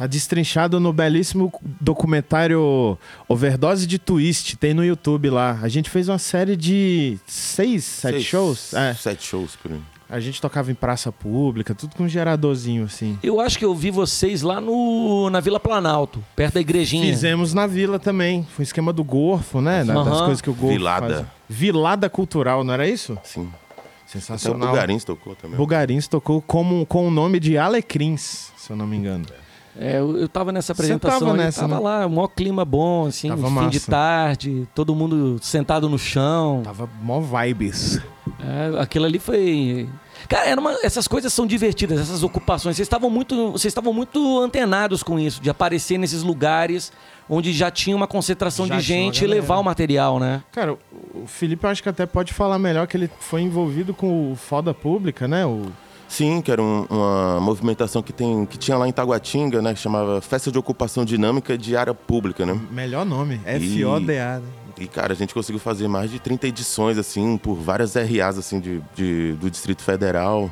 tá 0.01 0.07
destrinchado 0.07 0.79
no 0.79 0.91
belíssimo 0.91 1.51
documentário 1.79 2.97
Overdose 3.27 3.85
de 3.85 3.99
Twist, 3.99 4.57
tem 4.57 4.73
no 4.73 4.83
YouTube 4.83 5.29
lá. 5.29 5.59
A 5.61 5.67
gente 5.67 5.89
fez 5.89 6.09
uma 6.09 6.17
série 6.17 6.55
de 6.55 7.17
seis, 7.27 7.83
sete 7.83 8.13
Seis- 8.15 8.25
shows. 8.25 8.73
É. 8.73 8.93
Sete 8.95 9.23
shows, 9.25 9.55
por 9.55 9.71
aí. 9.71 9.79
A 10.09 10.19
gente 10.19 10.41
tocava 10.41 10.69
em 10.71 10.75
praça 10.75 11.09
pública, 11.09 11.73
tudo 11.73 11.95
com 11.95 12.03
um 12.03 12.09
geradorzinho 12.09 12.83
assim. 12.83 13.17
Eu 13.23 13.39
acho 13.39 13.57
que 13.57 13.63
eu 13.63 13.73
vi 13.73 13.91
vocês 13.91 14.41
lá 14.41 14.59
no, 14.59 15.29
na 15.29 15.39
Vila 15.39 15.57
Planalto, 15.59 16.21
perto 16.35 16.55
da 16.55 16.59
igrejinha. 16.61 17.05
Fizemos 17.05 17.53
na 17.53 17.65
vila 17.65 17.97
também. 17.97 18.45
Foi 18.55 18.63
um 18.63 18.65
esquema 18.65 18.91
do 18.91 19.03
Gorfo, 19.05 19.61
né? 19.61 19.85
Da- 19.85 20.03
Das 20.03 20.19
coisas 20.21 20.41
que 20.41 20.49
o 20.49 20.53
Gorfo 20.53 20.73
Vilada. 20.73 21.15
faz. 21.15 21.25
Vilada 21.47 22.09
cultural, 22.09 22.61
não 22.63 22.73
era 22.73 22.85
isso? 22.87 23.17
Sim. 23.23 23.47
Até 23.47 24.17
o 24.17 24.21
Sensacional. 24.21 24.67
Bugarins 24.69 25.05
tocou 25.05 25.33
também. 25.35 25.55
Bugarins 25.55 26.07
tocou 26.09 26.41
como, 26.41 26.85
com 26.85 27.07
o 27.07 27.11
nome 27.11 27.39
de 27.39 27.57
Alecrins, 27.57 28.51
se 28.57 28.69
eu 28.69 28.75
não 28.75 28.85
me 28.85 28.97
engano. 28.97 29.23
É, 29.31 29.35
eu, 29.79 30.17
eu 30.17 30.27
tava 30.29 30.51
nessa 30.51 30.73
Você 30.73 30.81
apresentação. 30.81 31.19
tava 31.19 31.31
eu 31.31 31.35
nessa, 31.37 31.61
tava 31.61 31.75
né? 31.75 31.79
lá, 31.81 32.05
um 32.05 32.09
maior 32.09 32.27
clima 32.27 32.65
bom, 32.65 33.07
assim, 33.07 33.29
Tava 33.29 33.47
fim 33.47 33.69
de 33.69 33.77
massa. 33.79 33.91
tarde, 33.91 34.67
todo 34.75 34.93
mundo 34.95 35.37
sentado 35.41 35.87
no 35.89 35.97
chão. 35.97 36.61
Tava 36.63 36.89
mó 37.01 37.19
vibes. 37.21 37.99
É, 38.39 38.81
aquilo 38.81 39.05
ali 39.05 39.17
foi. 39.19 39.89
Cara, 40.27 40.59
uma- 40.59 40.77
essas 40.83 41.07
coisas 41.07 41.33
são 41.33 41.47
divertidas, 41.47 41.99
essas 41.99 42.21
ocupações. 42.23 42.75
Vocês 42.75 42.85
estavam 42.85 43.09
muito, 43.09 43.51
vocês 43.53 43.71
estavam 43.71 43.91
muito 43.93 44.39
antenados 44.39 45.01
com 45.03 45.19
isso, 45.19 45.41
de 45.41 45.49
aparecer 45.49 45.97
nesses 45.97 46.21
lugares 46.21 46.91
onde 47.29 47.51
já 47.53 47.71
tinha 47.71 47.95
uma 47.95 48.07
concentração 48.07 48.67
Já 48.67 48.75
de 48.77 48.81
gente 48.81 49.23
e 49.23 49.27
levar 49.27 49.57
o 49.57 49.63
material, 49.63 50.19
né? 50.19 50.43
Cara, 50.51 50.73
o 51.13 51.25
Felipe 51.25 51.65
eu 51.65 51.69
acho 51.69 51.81
que 51.81 51.89
até 51.89 52.05
pode 52.05 52.33
falar 52.33 52.59
melhor 52.59 52.85
que 52.87 52.95
ele 52.97 53.09
foi 53.19 53.41
envolvido 53.41 53.93
com 53.93 54.31
o 54.31 54.35
Foda 54.35 54.73
Pública, 54.73 55.27
né? 55.27 55.45
O... 55.45 55.63
Sim, 56.11 56.41
que 56.41 56.51
era 56.51 56.61
um- 56.61 56.85
uma 56.89 57.39
movimentação 57.39 58.01
que, 58.03 58.11
tem, 58.11 58.45
que 58.45 58.57
tinha 58.57 58.77
lá 58.77 58.85
em 58.85 58.91
Taguatinga, 58.91 59.61
né? 59.61 59.73
Que 59.73 59.79
chamava 59.79 60.19
Festa 60.19 60.51
de 60.51 60.59
Ocupação 60.59 61.05
Dinâmica 61.05 61.57
de 61.57 61.77
Área 61.77 61.93
Pública, 61.93 62.45
né? 62.45 62.59
Melhor 62.69 63.05
nome, 63.05 63.39
F-O-D-A. 63.45 64.39
né? 64.39 64.45
E, 64.77 64.87
cara, 64.87 65.13
a 65.13 65.15
gente 65.15 65.33
conseguiu 65.33 65.59
fazer 65.59 65.87
mais 65.87 66.11
de 66.11 66.19
30 66.19 66.47
edições, 66.47 66.97
assim, 66.97 67.37
por 67.37 67.55
várias 67.55 67.95
RAs, 67.95 68.37
assim, 68.37 68.59
de, 68.59 68.81
de- 68.93 69.33
do 69.39 69.49
Distrito 69.49 69.83
Federal. 69.83 70.51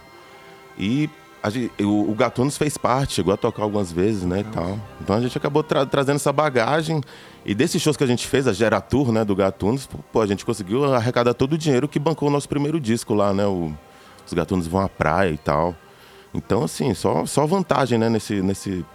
E 0.78 1.10
a 1.44 1.50
gente- 1.50 1.72
o, 1.84 2.10
o 2.10 2.16
Gatunos 2.16 2.56
fez 2.58 2.78
parte, 2.78 3.16
chegou 3.16 3.34
a 3.34 3.38
tocar 3.38 3.64
algumas 3.64 3.92
vezes, 3.92 4.24
né, 4.24 4.40
e 4.40 4.44
tal. 4.46 4.80
Então 5.02 5.16
a 5.18 5.22
gente 5.22 5.38
acabou 5.38 5.62
tra- 5.62 5.86
trazendo 5.86 6.16
essa 6.16 6.32
bagagem. 6.32 7.02
E 7.46 7.54
desses 7.54 7.82
shows 7.82 7.98
que 7.98 8.04
a 8.04 8.08
gente 8.08 8.26
fez, 8.28 8.48
a 8.48 8.54
Geratur, 8.54 9.12
né, 9.12 9.26
do 9.26 9.36
Gatunos, 9.36 9.90
pô, 10.14 10.22
a 10.22 10.26
gente 10.28 10.46
conseguiu 10.46 10.86
arrecadar 10.94 11.34
todo 11.34 11.54
o 11.54 11.58
dinheiro 11.58 11.86
que 11.88 12.00
bancou 12.00 12.30
o 12.30 12.32
nosso 12.32 12.48
primeiro 12.48 12.80
disco 12.80 13.14
lá, 13.14 13.34
né, 13.34 13.46
o- 13.46 13.74
os 14.30 14.34
Gatunos 14.34 14.68
vão 14.68 14.82
à 14.82 14.90
praia 14.90 15.32
e 15.32 15.38
tal. 15.38 15.76
Então, 16.34 16.64
assim, 16.64 16.94
só, 16.94 17.26
só 17.26 17.46
vantagem, 17.48 17.98
né, 17.98 18.08
nesse, 18.10 18.42
nesse, 18.42 18.86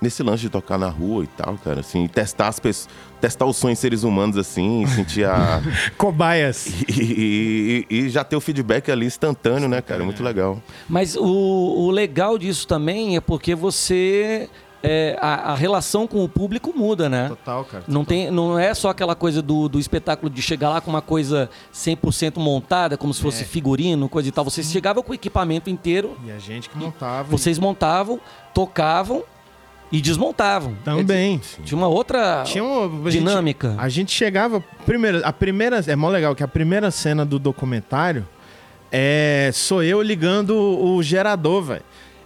nesse 0.00 0.22
lance 0.22 0.42
de 0.42 0.48
tocar 0.48 0.78
na 0.78 0.88
rua 0.88 1.24
e 1.24 1.26
tal, 1.26 1.58
cara, 1.58 1.80
assim, 1.80 2.04
e 2.04 2.08
testar 2.08 2.48
as 2.48 2.58
pessoas, 2.60 2.88
testar 3.20 3.46
os 3.46 3.56
sonhos 3.56 3.78
seres 3.78 4.02
humanos, 4.04 4.36
assim, 4.36 4.82
e 4.82 4.86
sentir 4.86 5.24
a... 5.24 5.60
Cobaias. 5.98 6.66
e, 6.88 7.84
e- 7.90 7.94
e 7.96 8.08
já 8.10 8.22
ter 8.22 8.36
o 8.36 8.40
feedback 8.40 8.90
ali 8.92 9.06
instantâneo, 9.06 9.68
né, 9.68 9.80
cara, 9.82 10.04
muito 10.04 10.22
legal. 10.22 10.62
Mas 10.88 11.16
o, 11.16 11.24
o 11.24 11.90
legal 11.90 12.38
disso 12.38 12.66
também 12.68 13.16
é 13.16 13.20
porque 13.20 13.54
você. 13.54 14.48
É, 14.86 15.16
a, 15.20 15.52
a 15.52 15.54
relação 15.54 16.06
com 16.06 16.22
o 16.22 16.28
público 16.28 16.72
muda, 16.76 17.08
né? 17.08 17.28
Total, 17.30 17.64
cara. 17.64 17.84
Não, 17.88 18.04
tem, 18.04 18.30
não 18.30 18.58
é 18.58 18.74
só 18.74 18.90
aquela 18.90 19.14
coisa 19.14 19.40
do, 19.40 19.66
do 19.66 19.78
espetáculo 19.80 20.28
de 20.30 20.42
chegar 20.42 20.68
lá 20.68 20.80
com 20.82 20.90
uma 20.90 21.00
coisa 21.00 21.48
100% 21.72 22.36
montada, 22.36 22.96
como 22.98 23.14
se 23.14 23.22
fosse 23.22 23.42
É. 23.42 23.46
figurino, 23.46 24.08
coisa 24.08 24.28
e 24.28 24.32
tal. 24.32 24.44
Vocês 24.44 24.70
chegavam 24.70 25.02
com 25.02 25.12
o 25.12 25.14
equipamento 25.14 25.70
inteiro, 25.70 26.16
E 26.26 26.30
a 26.30 26.38
gente 26.38 26.68
que 26.68 26.76
montava. 26.76 27.24
vocês 27.30 27.58
montavam, 27.58 28.20
tocavam 28.52 29.22
e 29.90 30.00
desmontavam. 30.02 30.76
Também. 30.84 31.40
Tinha 31.64 31.78
uma 31.78 31.88
outra 31.88 32.42
Tinha 32.44 32.62
uma 32.62 32.84
a 33.08 33.10
gente- 33.10 33.20
dinâmica. 33.24 33.74
A 33.78 33.88
gente 33.88 34.12
chegava. 34.12 34.62
Primeiro, 34.84 35.22
a 35.24 35.32
primeira. 35.32 35.82
É 35.86 35.96
mó 35.96 36.08
legal 36.10 36.34
que 36.34 36.42
a 36.42 36.48
primeira 36.48 36.90
cena 36.90 37.24
do 37.24 37.38
documentário 37.38 38.26
é. 38.92 39.50
Sou 39.54 39.82
eu 39.82 40.02
ligando 40.02 40.50
o 40.56 41.02
gerador, 41.02 41.62
velho. 41.62 41.82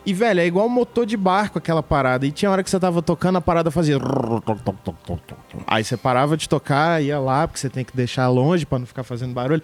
E, 0.08 0.14
velho, 0.14 0.40
é 0.40 0.46
igual 0.46 0.66
motor 0.70 1.04
de 1.04 1.18
barco 1.18 1.58
aquela 1.58 1.82
parada. 1.82 2.24
E 2.26 2.30
tinha 2.30 2.50
hora 2.50 2.64
que 2.64 2.70
você 2.70 2.80
tava 2.80 3.02
tocando, 3.02 3.36
a 3.36 3.42
parada 3.42 3.70
fazia. 3.70 3.98
Aí 5.66 5.84
você 5.84 5.98
parava 5.98 6.34
de 6.34 6.48
tocar, 6.48 7.02
ia 7.02 7.18
lá, 7.18 7.46
porque 7.46 7.60
você 7.60 7.68
tem 7.68 7.84
que 7.84 7.94
deixar 7.94 8.26
longe 8.28 8.64
pra 8.64 8.78
não 8.78 8.86
ficar 8.86 9.02
fazendo 9.02 9.34
barulho. 9.34 9.62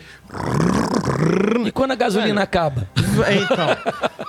E 1.64 1.72
quando 1.72 1.92
a 1.92 1.94
gasolina 1.94 2.34
Velho. 2.34 2.44
acaba? 2.44 2.86
Então, 3.14 3.68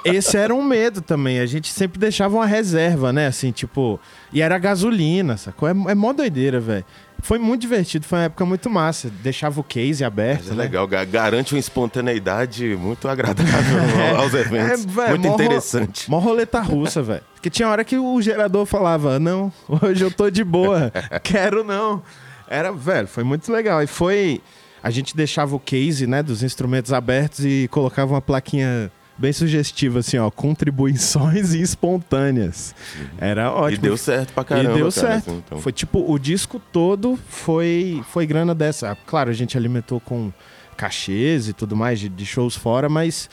esse 0.06 0.38
era 0.38 0.54
um 0.54 0.63
medo 0.63 1.01
também. 1.01 1.39
A 1.39 1.45
gente 1.45 1.73
sempre 1.73 1.99
deixava 1.99 2.36
uma 2.36 2.45
reserva, 2.45 3.12
né? 3.12 3.28
Assim, 3.28 3.51
tipo. 3.51 3.99
E 4.32 4.41
era 4.41 4.58
gasolina, 4.58 5.36
sacou? 5.36 5.67
É, 5.67 5.71
é 5.71 5.95
mó 5.95 6.13
doideira, 6.13 6.62
velho. 6.62 6.86
Foi 7.21 7.39
muito 7.39 7.62
divertido, 7.62 8.06
foi 8.06 8.19
uma 8.19 8.25
época 8.25 8.45
muito 8.45 8.69
massa. 8.69 9.10
Deixava 9.23 9.60
o 9.60 9.63
case 9.63 10.04
aberto. 10.04 10.41
Mas 10.43 10.51
é 10.51 10.56
né? 10.56 10.63
legal, 10.63 10.88
ga- 10.88 11.04
garante 11.06 11.54
uma 11.56 11.60
espontaneidade 11.60 12.75
muito 12.75 13.08
agradável 13.08 13.80
ao- 14.15 14.21
aos 14.23 14.34
eventos. 14.34 14.84
É, 14.84 14.88
velho, 14.88 15.10
muito 15.10 15.28
mó 15.28 15.34
interessante. 15.34 16.10
Mó 16.12 16.19
roleta 16.19 16.62
russa, 16.62 17.01
velho. 17.01 17.23
Porque 17.34 17.49
tinha 17.49 17.67
hora 17.67 17.84
que 17.84 17.97
o 17.97 18.21
gerador 18.21 18.65
falava: 18.65 19.17
Não, 19.19 19.51
hoje 19.67 20.04
eu 20.04 20.12
tô 20.12 20.30
de 20.30 20.43
boa, 20.43 20.91
quero 21.23 21.63
não. 21.63 22.04
Era, 22.47 22.71
velho, 22.71 23.08
foi 23.08 23.23
muito 23.23 23.51
legal. 23.51 23.82
E 23.82 23.88
foi. 23.88 24.41
A 24.84 24.91
gente 24.91 25.15
deixava 25.17 25.56
o 25.56 25.60
case, 25.60 26.06
né, 26.06 26.21
dos 26.21 26.43
instrumentos 26.43 26.93
abertos 26.93 27.43
e 27.43 27.67
colocava 27.71 28.13
uma 28.13 28.21
plaquinha 28.21 28.91
bem 29.17 29.32
sugestiva, 29.32 29.99
assim, 29.99 30.17
ó, 30.17 30.30
contribuições 30.30 31.54
espontâneas. 31.56 32.75
Era 33.17 33.51
ótimo. 33.51 33.86
E 33.86 33.89
deu 33.89 33.97
certo 33.97 34.34
pra 34.34 34.43
caramba. 34.43 34.71
e 34.71 34.73
deu 34.75 34.91
cara, 34.91 34.91
certo. 34.91 35.30
assim, 35.30 35.43
então. 35.45 35.60
Foi 35.60 35.71
tipo, 35.71 36.12
o 36.12 36.19
disco 36.19 36.62
todo 36.71 37.17
foi, 37.28 38.04
foi 38.10 38.25
grana 38.25 38.54
dessa. 38.54 38.95
Claro, 39.06 39.30
a 39.30 39.34
gente 39.34 39.58
alimentou 39.58 39.99
com 39.99 40.32
cachês 40.75 41.47
e 41.47 41.54
tudo 41.54 41.75
mais, 41.75 41.99
de, 41.99 42.10
de 42.10 42.25
shows 42.25 42.56
fora, 42.56 42.89
mas, 42.89 43.30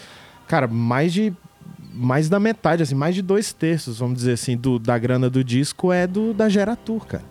cara, 0.46 0.66
mais 0.66 1.12
de. 1.12 1.32
Mais 1.94 2.26
da 2.26 2.40
metade, 2.40 2.82
assim, 2.82 2.94
mais 2.94 3.14
de 3.14 3.20
dois 3.20 3.52
terços, 3.52 3.98
vamos 3.98 4.16
dizer 4.16 4.32
assim, 4.32 4.56
do, 4.56 4.78
da 4.78 4.96
grana 4.96 5.28
do 5.28 5.44
disco 5.44 5.92
é 5.92 6.06
do 6.06 6.32
da 6.32 6.48
Geratur, 6.48 7.04
cara. 7.04 7.24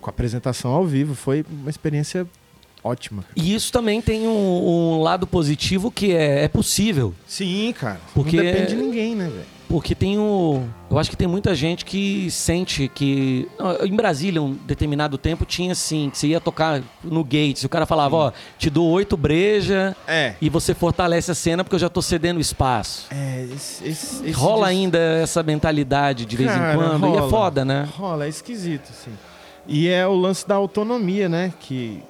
Com 0.00 0.08
a 0.08 0.12
apresentação 0.12 0.70
ao 0.70 0.86
vivo. 0.86 1.16
Foi 1.16 1.44
uma 1.50 1.68
experiência 1.68 2.24
ótima. 2.84 3.24
E 3.34 3.54
isso 3.54 3.72
também 3.72 4.00
tem 4.02 4.28
um, 4.28 4.68
um 4.98 5.02
lado 5.02 5.26
positivo 5.26 5.90
que 5.90 6.12
é, 6.12 6.44
é 6.44 6.48
possível. 6.48 7.14
Sim, 7.26 7.72
cara. 7.78 8.00
Porque- 8.14 8.36
Não 8.36 8.44
depende 8.44 8.68
de 8.68 8.76
ninguém, 8.76 9.14
né, 9.16 9.24
velho? 9.28 9.54
Porque 9.66 9.94
tem 9.94 10.18
o. 10.18 10.62
Eu 10.90 10.98
acho 10.98 11.10
que 11.10 11.16
tem 11.16 11.26
muita 11.26 11.52
gente 11.54 11.84
que 11.86 12.30
sente 12.30 12.86
que. 12.94 13.48
Em 13.82 13.96
Brasília, 13.96 14.40
um 14.40 14.52
determinado 14.52 15.16
tempo, 15.18 15.44
tinha 15.46 15.72
assim, 15.72 16.10
que 16.10 16.18
você 16.18 16.28
ia 16.28 16.40
tocar 16.40 16.80
no 17.02 17.24
Gates. 17.24 17.64
O 17.64 17.68
cara 17.68 17.84
falava, 17.86 18.14
ó, 18.14 18.32
te 18.58 18.68
dou 18.70 18.88
oito 18.90 19.16
breja 19.16 19.96
É. 20.06 20.34
e 20.40 20.48
você 20.50 20.74
fortalece 20.74 21.30
a 21.30 21.34
cena 21.34 21.64
porque 21.64 21.74
eu 21.74 21.80
já 21.80 21.88
tô 21.88 22.02
cedendo 22.02 22.38
espaço. 22.38 23.06
É, 23.10 23.48
esse, 23.52 23.88
esse- 23.88 24.30
rola 24.32 24.68
ainda 24.68 24.98
essa 24.98 25.42
mentalidade 25.42 26.24
de 26.26 26.36
vez 26.36 26.50
Cara, 26.52 26.74
em 26.74 26.76
quando. 26.76 27.06
E 27.06 27.08
rola. 27.10 27.26
é 27.26 27.30
foda, 27.30 27.64
né? 27.64 27.88
Rola, 27.96 28.26
é 28.26 28.28
esquisito, 28.28 28.90
assim. 28.90 29.10
E 29.66 29.88
é 29.88 30.06
o 30.06 30.14
lance 30.14 30.46
da 30.46 30.54
autonomia, 30.56 31.28
né? 31.28 31.52
Que, 31.58 32.00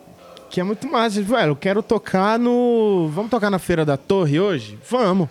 que 0.55 0.61
é 0.61 0.65
muito 0.65 0.87
massa. 0.87 1.21
Velho, 1.21 1.51
eu 1.51 1.57
quero 1.57 1.83
tocar 1.83 2.39
no. 2.39 3.09
Vamos 3.13 3.31
tocar 3.31 3.51
na 3.51 3.59
Feira 3.59 3.85
da 3.85 3.97
Torre 3.97 4.39
hoje? 4.39 4.79
Vamos. 4.89 5.29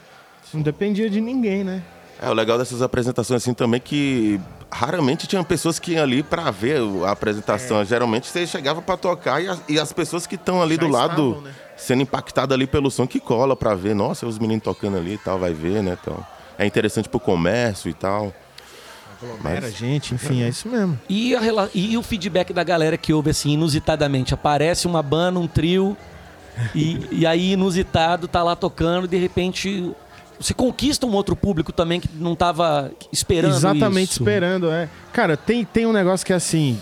Não 0.53 0.61
dependia 0.61 1.09
de 1.09 1.21
ninguém, 1.21 1.63
né? 1.63 1.81
É, 2.21 2.29
o 2.29 2.33
legal 2.33 2.57
dessas 2.57 2.81
apresentações 2.81 3.41
assim 3.41 3.53
também 3.53 3.79
que 3.79 4.39
raramente 4.71 5.25
tinham 5.25 5.43
pessoas 5.43 5.79
que 5.79 5.93
iam 5.93 6.03
ali 6.03 6.21
pra 6.23 6.51
ver 6.51 6.79
a 7.05 7.11
apresentação. 7.11 7.83
Geralmente 7.85 8.27
você 8.27 8.45
chegava 8.45 8.81
pra 8.81 8.97
tocar 8.97 9.41
e, 9.41 9.47
as- 9.47 9.61
e 9.69 9.79
as 9.79 9.91
pessoas 9.93 10.27
que 10.27 10.35
estão 10.35 10.61
ali 10.61 10.75
Já 10.75 10.81
do 10.81 10.87
lado, 10.89 11.11
estavam, 11.29 11.41
né? 11.41 11.51
sendo 11.77 12.01
impactadas 12.03 12.53
ali 12.55 12.67
pelo 12.67 12.91
som, 12.91 13.07
que 13.07 13.19
cola 13.19 13.55
pra 13.55 13.73
ver. 13.75 13.95
Nossa, 13.95 14.27
os 14.27 14.37
meninos 14.37 14.63
tocando 14.63 14.97
ali 14.97 15.13
e 15.13 15.17
tal, 15.17 15.39
vai 15.39 15.53
ver, 15.53 15.81
né? 15.81 15.97
Então, 16.01 16.17
é 16.57 16.65
interessante 16.65 17.07
pro 17.09 17.19
comércio 17.19 17.89
e 17.89 17.93
tal. 17.93 18.33
Era 19.45 19.69
gente, 19.71 20.13
enfim, 20.15 20.41
é 20.43 20.49
isso 20.49 20.67
mesmo. 20.67 20.99
E, 21.09 21.35
rela- 21.35 21.69
e 21.73 21.97
o 21.97 22.03
feedback 22.03 22.51
da 22.53 22.63
galera 22.63 22.97
que 22.97 23.13
ouve 23.13 23.29
assim, 23.31 23.51
inusitadamente. 23.53 24.33
Aparece 24.33 24.87
uma 24.87 25.01
banda, 25.03 25.39
um 25.39 25.47
trio, 25.47 25.95
e, 26.75 26.99
e 27.11 27.25
aí 27.25 27.53
inusitado 27.53 28.27
tá 28.27 28.43
lá 28.43 28.55
tocando, 28.55 29.05
e 29.05 29.07
de 29.07 29.17
repente. 29.17 29.91
Você 30.39 30.53
conquista 30.53 31.05
um 31.05 31.13
outro 31.13 31.35
público 31.35 31.71
também 31.71 31.99
que 32.01 32.09
não 32.15 32.35
tava 32.35 32.91
esperando 33.11 33.55
Exatamente 33.55 34.11
isso. 34.11 34.23
esperando, 34.23 34.69
é. 34.69 34.89
Cara, 35.13 35.37
tem, 35.37 35.63
tem 35.63 35.85
um 35.85 35.93
negócio 35.93 36.25
que 36.25 36.33
é 36.33 36.35
assim. 36.35 36.81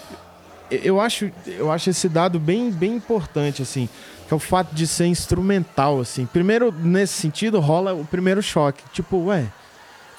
eu- 0.72 0.80
Eu 0.84 1.02
acho, 1.02 1.30
eu 1.46 1.70
acho 1.72 1.90
esse 1.90 2.08
dado 2.10 2.40
bem, 2.40 2.72
bem 2.72 2.96
importante, 2.96 3.62
assim. 3.62 3.88
que 4.28 4.34
é 4.34 4.38
o 4.38 4.40
fato 4.40 4.74
de 4.74 4.88
ser 4.88 5.08
instrumental, 5.08 6.00
assim. 6.00 6.26
Primeiro, 6.26 6.72
nesse 6.72 7.14
sentido, 7.16 7.60
rola 7.60 7.94
o 7.94 8.06
primeiro 8.06 8.42
choque. 8.42 8.82
Tipo, 8.94 9.26
ué, 9.26 9.46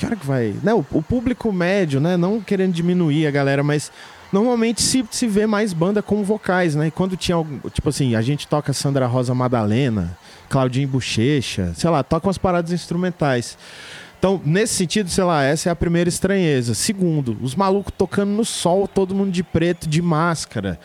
que 0.02 0.06
hora 0.06 0.16
que 0.16 0.26
vai. 0.26 0.54
Né, 0.62 0.74
o, 0.74 0.84
o 0.90 1.00
público 1.00 1.52
médio, 1.52 2.00
né? 2.00 2.16
Não 2.16 2.40
querendo 2.40 2.72
diminuir 2.72 3.26
a 3.26 3.30
galera, 3.30 3.62
mas 3.62 3.92
normalmente 4.32 4.82
se, 4.82 5.04
se 5.10 5.28
vê 5.28 5.46
mais 5.46 5.72
banda 5.72 6.02
com 6.02 6.24
vocais, 6.24 6.74
né? 6.74 6.88
E 6.88 6.90
quando 6.90 7.16
tinha 7.16 7.36
algum. 7.36 7.58
Tipo 7.70 7.88
assim, 7.88 8.16
a 8.16 8.20
gente 8.20 8.48
toca 8.48 8.72
Sandra 8.72 9.06
Rosa 9.06 9.32
Madalena, 9.32 10.16
Claudinho 10.48 10.88
Bochecha, 10.88 11.72
sei 11.76 11.88
lá, 11.88 12.02
toca 12.02 12.26
umas 12.26 12.38
paradas 12.38 12.72
instrumentais. 12.72 13.56
Então, 14.18 14.40
nesse 14.44 14.74
sentido, 14.74 15.08
sei 15.08 15.24
lá, 15.24 15.44
essa 15.44 15.68
é 15.68 15.72
a 15.72 15.76
primeira 15.76 16.08
estranheza. 16.08 16.74
Segundo, 16.74 17.36
os 17.40 17.54
malucos 17.54 17.92
tocando 17.96 18.30
no 18.30 18.44
sol, 18.44 18.88
todo 18.88 19.14
mundo 19.14 19.30
de 19.30 19.42
preto, 19.44 19.88
de 19.88 20.02
máscara. 20.02 20.80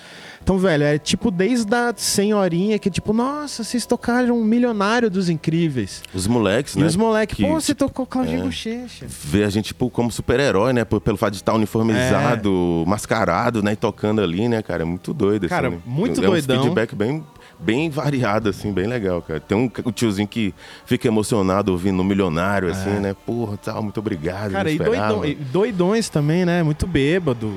Então, 0.48 0.58
velho, 0.58 0.86
é 0.86 0.98
tipo 0.98 1.30
desde 1.30 1.76
a 1.76 1.94
senhorinha 1.98 2.80
que, 2.80 2.90
tipo, 2.90 3.12
nossa, 3.12 3.66
vocês 3.66 3.86
tocaram 3.86 4.40
um 4.40 4.46
milionário 4.46 5.10
dos 5.10 5.28
incríveis. 5.28 6.02
Os 6.14 6.26
moleques, 6.26 6.74
E 6.74 6.80
né? 6.80 6.86
os 6.86 6.96
moleques, 6.96 7.36
que, 7.36 7.44
pô, 7.46 7.60
você 7.60 7.74
tipo, 7.76 7.86
tocou 7.86 8.06
Claudinho 8.06 8.40
é. 8.40 8.44
Bochecha. 8.44 9.06
Vê 9.10 9.44
a 9.44 9.50
gente, 9.50 9.66
tipo, 9.66 9.90
como 9.90 10.10
super-herói, 10.10 10.72
né? 10.72 10.86
Pelo 10.86 11.18
fato 11.18 11.32
de 11.34 11.40
estar 11.40 11.54
uniformizado, 11.54 12.86
mascarado, 12.88 13.62
né? 13.62 13.74
E 13.74 13.76
tocando 13.76 14.22
ali, 14.22 14.48
né, 14.48 14.62
cara? 14.62 14.84
É 14.84 14.86
muito 14.86 15.14
doido. 15.14 15.48
assim, 15.48 15.54
Cara, 15.54 15.70
né? 15.70 15.80
muito 15.86 16.24
é 16.24 16.26
doidão. 16.26 16.60
um 16.60 16.64
feedback 16.64 16.96
bem, 16.96 17.26
bem 17.60 17.90
variado, 17.90 18.48
assim, 18.48 18.72
bem 18.72 18.88
legal, 18.88 19.22
cara. 19.22 19.42
Tem 19.42 19.58
um, 19.58 19.92
tiozinho 19.92 20.30
que 20.30 20.54
fica 20.86 21.10
emocionado 21.10 21.74
ouvindo 21.74 22.00
o 22.00 22.06
milionário, 22.06 22.72
assim, 22.72 22.92
né? 23.02 23.14
Porra, 23.26 23.58
tal, 23.58 23.84
muito 23.84 24.00
obrigado. 24.00 24.52
É. 24.52 24.54
Cara, 24.54 24.72
e, 24.72 24.78
doidão- 24.78 25.26
e 25.26 25.36
doidões 25.36 26.08
também, 26.08 26.46
né? 26.46 26.64
Muito 26.64 26.88
bêbado. 26.88 27.52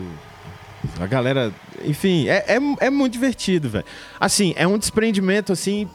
A 0.98 1.06
galera. 1.06 1.52
Enfim, 1.84 2.28
é, 2.28 2.44
é, 2.46 2.86
é 2.86 2.90
muito 2.90 3.12
divertido, 3.12 3.68
velho. 3.68 3.84
Assim, 4.18 4.54
é 4.56 4.66
um 4.66 4.78
desprendimento, 4.78 5.52
assim. 5.52 5.88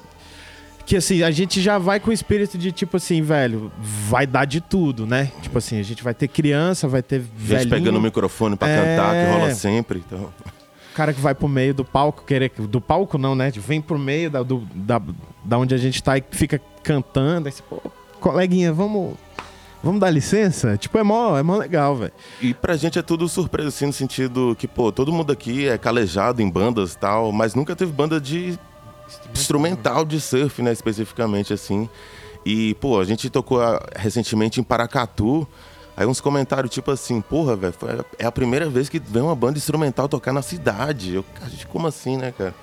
Que 0.85 0.97
assim, 0.97 1.23
a 1.23 1.31
gente 1.31 1.59
já 1.61 1.79
vai 1.79 1.99
com 1.99 2.11
o 2.11 2.13
espírito 2.13 2.59
de 2.59 2.71
tipo 2.71 2.97
assim, 2.97 3.19
velho, 3.23 3.71
vai 3.79 4.27
dar 4.27 4.45
de 4.45 4.61
tudo, 4.61 5.07
né? 5.07 5.31
Tipo 5.41 5.57
assim, 5.57 5.79
a 5.79 5.83
gente 5.83 6.03
vai 6.03 6.13
ter 6.13 6.27
criança, 6.27 6.87
vai 6.87 7.01
ter 7.01 7.21
Gente 7.21 7.31
velhinho, 7.35 7.69
pegando 7.71 7.97
o 7.97 8.01
microfone 8.01 8.55
pra 8.55 8.67
É. 8.69 8.95
cantar, 8.95 9.15
que 9.15 9.31
rola 9.31 9.55
sempre. 9.55 10.03
Então... 10.05 10.31
cara 10.93 11.11
que 11.11 11.19
vai 11.19 11.33
pro 11.33 11.47
meio 11.47 11.73
do 11.73 11.83
palco, 11.83 12.23
querer. 12.23 12.51
Do 12.51 12.79
palco 12.79 13.17
não, 13.17 13.33
né? 13.33 13.51
Vem 13.55 13.81
pro 13.81 13.97
meio 13.97 14.29
da, 14.29 14.43
do, 14.43 14.59
da, 14.75 15.01
da 15.43 15.57
onde 15.57 15.73
a 15.73 15.77
gente 15.77 16.03
tá 16.03 16.19
e 16.19 16.23
fica 16.29 16.61
cantando. 16.83 17.47
Aí 17.47 17.51
você, 17.51 17.63
pô, 17.67 17.81
coleguinha, 18.19 18.71
vamos. 18.71 19.15
Vamos 19.83 19.99
dar 19.99 20.09
licença? 20.09 20.77
Tipo, 20.77 20.97
é 20.97 21.03
mó, 21.03 21.37
é 21.37 21.43
mó 21.43 21.57
legal, 21.57 21.95
velho. 21.95 22.11
E 22.41 22.53
pra 22.53 22.75
gente 22.75 22.97
é 22.97 23.01
tudo 23.01 23.29
surpresa, 23.29 23.69
assim, 23.69 23.85
no 23.85 23.93
sentido 23.93 24.55
que, 24.57 24.67
pô, 24.67 24.91
todo 24.91 25.11
mundo 25.11 25.31
aqui 25.31 25.67
é 25.67 25.77
calejado 25.77 26.41
em 26.41 26.49
bandas 26.49 26.93
e 26.93 26.97
tal, 26.97 27.31
mas 27.31 27.53
nunca 27.53 27.75
teve 27.75 27.91
banda 27.91 28.19
de 28.19 28.57
instrumental 29.33 30.03
de 30.03 30.19
surf, 30.19 30.61
né, 30.61 30.71
especificamente, 30.71 31.53
assim. 31.53 31.87
E, 32.45 32.75
pô, 32.75 32.99
a 32.99 33.05
gente 33.05 33.29
tocou 33.29 33.61
ah, 33.61 33.83
recentemente 33.95 34.59
em 34.59 34.63
Paracatu, 34.63 35.47
aí 35.97 36.05
uns 36.05 36.21
comentários 36.21 36.71
tipo 36.73 36.91
assim, 36.91 37.21
porra, 37.21 37.55
velho, 37.55 37.73
é 38.19 38.25
a 38.25 38.31
primeira 38.31 38.69
vez 38.69 38.89
que 38.89 38.99
vem 38.99 39.23
uma 39.23 39.35
banda 39.35 39.57
instrumental 39.57 40.07
tocar 40.07 40.33
na 40.33 40.41
cidade. 40.41 41.15
Eu, 41.15 41.25
a 41.41 41.49
gente, 41.49 41.65
como 41.67 41.87
assim, 41.87 42.17
né, 42.17 42.33
cara? 42.37 42.53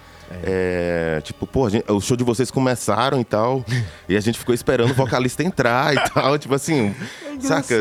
É, 0.45 1.21
tipo, 1.23 1.47
pô, 1.47 1.69
gente- 1.69 1.91
o 1.91 2.01
show 2.01 2.17
de 2.17 2.25
vocês 2.25 2.51
começaram 2.51 3.21
e 3.21 3.25
tal, 3.25 3.65
e 4.09 4.17
a 4.17 4.21
gente 4.21 4.39
ficou 4.39 4.55
esperando 4.55 4.91
o 4.91 4.95
vocalista 4.95 5.43
entrar 5.43 5.95
e 5.95 5.99
tal, 6.11 6.39
tipo 6.39 6.55
assim, 6.55 6.95
saca? 7.41 7.75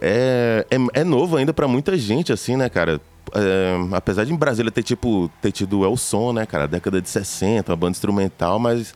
É, 0.00 0.66
é, 0.70 1.00
é 1.00 1.04
novo 1.04 1.36
ainda 1.36 1.52
pra 1.52 1.66
muita 1.68 1.96
gente, 1.96 2.32
assim, 2.32 2.56
né, 2.56 2.68
cara? 2.68 3.00
É, 3.34 3.74
apesar 3.92 4.24
de 4.24 4.32
em 4.32 4.36
Brasília 4.36 4.70
ter, 4.70 4.82
tipo, 4.82 5.30
ter 5.40 5.52
tido 5.52 5.80
o 5.80 5.84
El 5.84 5.96
Som, 5.96 6.32
né, 6.32 6.44
cara? 6.46 6.68
Década 6.68 7.00
de 7.00 7.08
60, 7.08 7.70
uma 7.72 7.76
banda 7.76 7.92
instrumental, 7.92 8.58
mas 8.58 8.94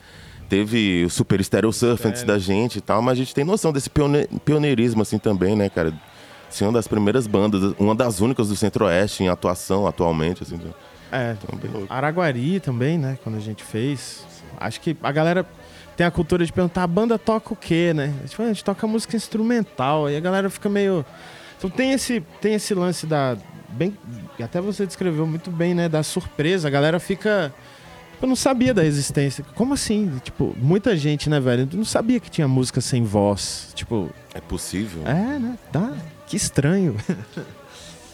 teve 0.48 1.04
o 1.04 1.10
Super 1.10 1.42
Stereo 1.42 1.72
Surf 1.72 2.06
antes 2.06 2.22
da 2.22 2.38
gente 2.38 2.76
e 2.76 2.80
tal, 2.80 3.00
mas 3.02 3.12
a 3.14 3.16
gente 3.16 3.34
tem 3.34 3.44
noção 3.44 3.72
desse 3.72 3.88
pione- 3.90 4.28
pioneirismo, 4.44 5.02
assim, 5.02 5.18
também, 5.18 5.56
né, 5.56 5.68
cara? 5.68 5.92
Ser 6.50 6.64
uma 6.64 6.72
das 6.74 6.86
primeiras 6.86 7.26
bandas, 7.26 7.74
uma 7.78 7.94
das 7.94 8.20
únicas 8.20 8.48
do 8.48 8.54
Centro-Oeste 8.56 9.24
em 9.24 9.28
atuação 9.28 9.86
atualmente, 9.86 10.42
assim. 10.44 10.60
É, 11.12 11.36
Então, 11.42 11.58
bem 11.58 11.70
louco. 11.70 11.92
Araguari 11.92 12.60
também, 12.60 12.98
né? 12.98 13.18
Quando 13.22 13.36
a 13.36 13.40
gente 13.40 13.62
fez. 13.62 14.24
Acho 14.58 14.80
que 14.80 14.96
a 15.02 15.12
galera 15.12 15.46
tem 15.96 16.06
a 16.06 16.10
cultura 16.10 16.44
de 16.44 16.52
perguntar, 16.52 16.82
a 16.82 16.86
banda 16.86 17.18
toca 17.18 17.52
o 17.52 17.56
quê, 17.56 17.92
né? 17.94 18.12
Tipo, 18.26 18.42
a 18.42 18.46
gente 18.46 18.64
toca 18.64 18.86
música 18.86 19.16
instrumental. 19.16 20.06
Aí 20.06 20.16
a 20.16 20.20
galera 20.20 20.50
fica 20.50 20.68
meio. 20.68 21.04
Então 21.58 21.70
tem 21.70 21.92
esse, 21.92 22.20
tem 22.40 22.54
esse 22.54 22.74
lance 22.74 23.06
da. 23.06 23.36
Bem, 23.70 23.96
e 24.38 24.42
até 24.42 24.60
você 24.60 24.86
descreveu 24.86 25.26
muito 25.26 25.50
bem, 25.50 25.74
né? 25.74 25.88
Da 25.88 26.02
surpresa. 26.02 26.68
A 26.68 26.70
galera 26.70 26.98
fica. 27.00 27.52
Eu 28.20 28.26
não 28.26 28.36
sabia 28.36 28.72
da 28.72 28.82
existência. 28.84 29.44
Como 29.54 29.74
assim? 29.74 30.18
Tipo, 30.24 30.54
muita 30.58 30.96
gente, 30.96 31.28
né, 31.28 31.38
velho? 31.38 31.68
Não 31.74 31.84
sabia 31.84 32.18
que 32.18 32.30
tinha 32.30 32.48
música 32.48 32.80
sem 32.80 33.04
voz. 33.04 33.72
Tipo, 33.74 34.10
É 34.32 34.40
possível? 34.40 35.02
é, 35.06 35.38
né? 35.38 35.58
Dá. 35.70 35.92
Que 36.26 36.36
estranho. 36.36 36.96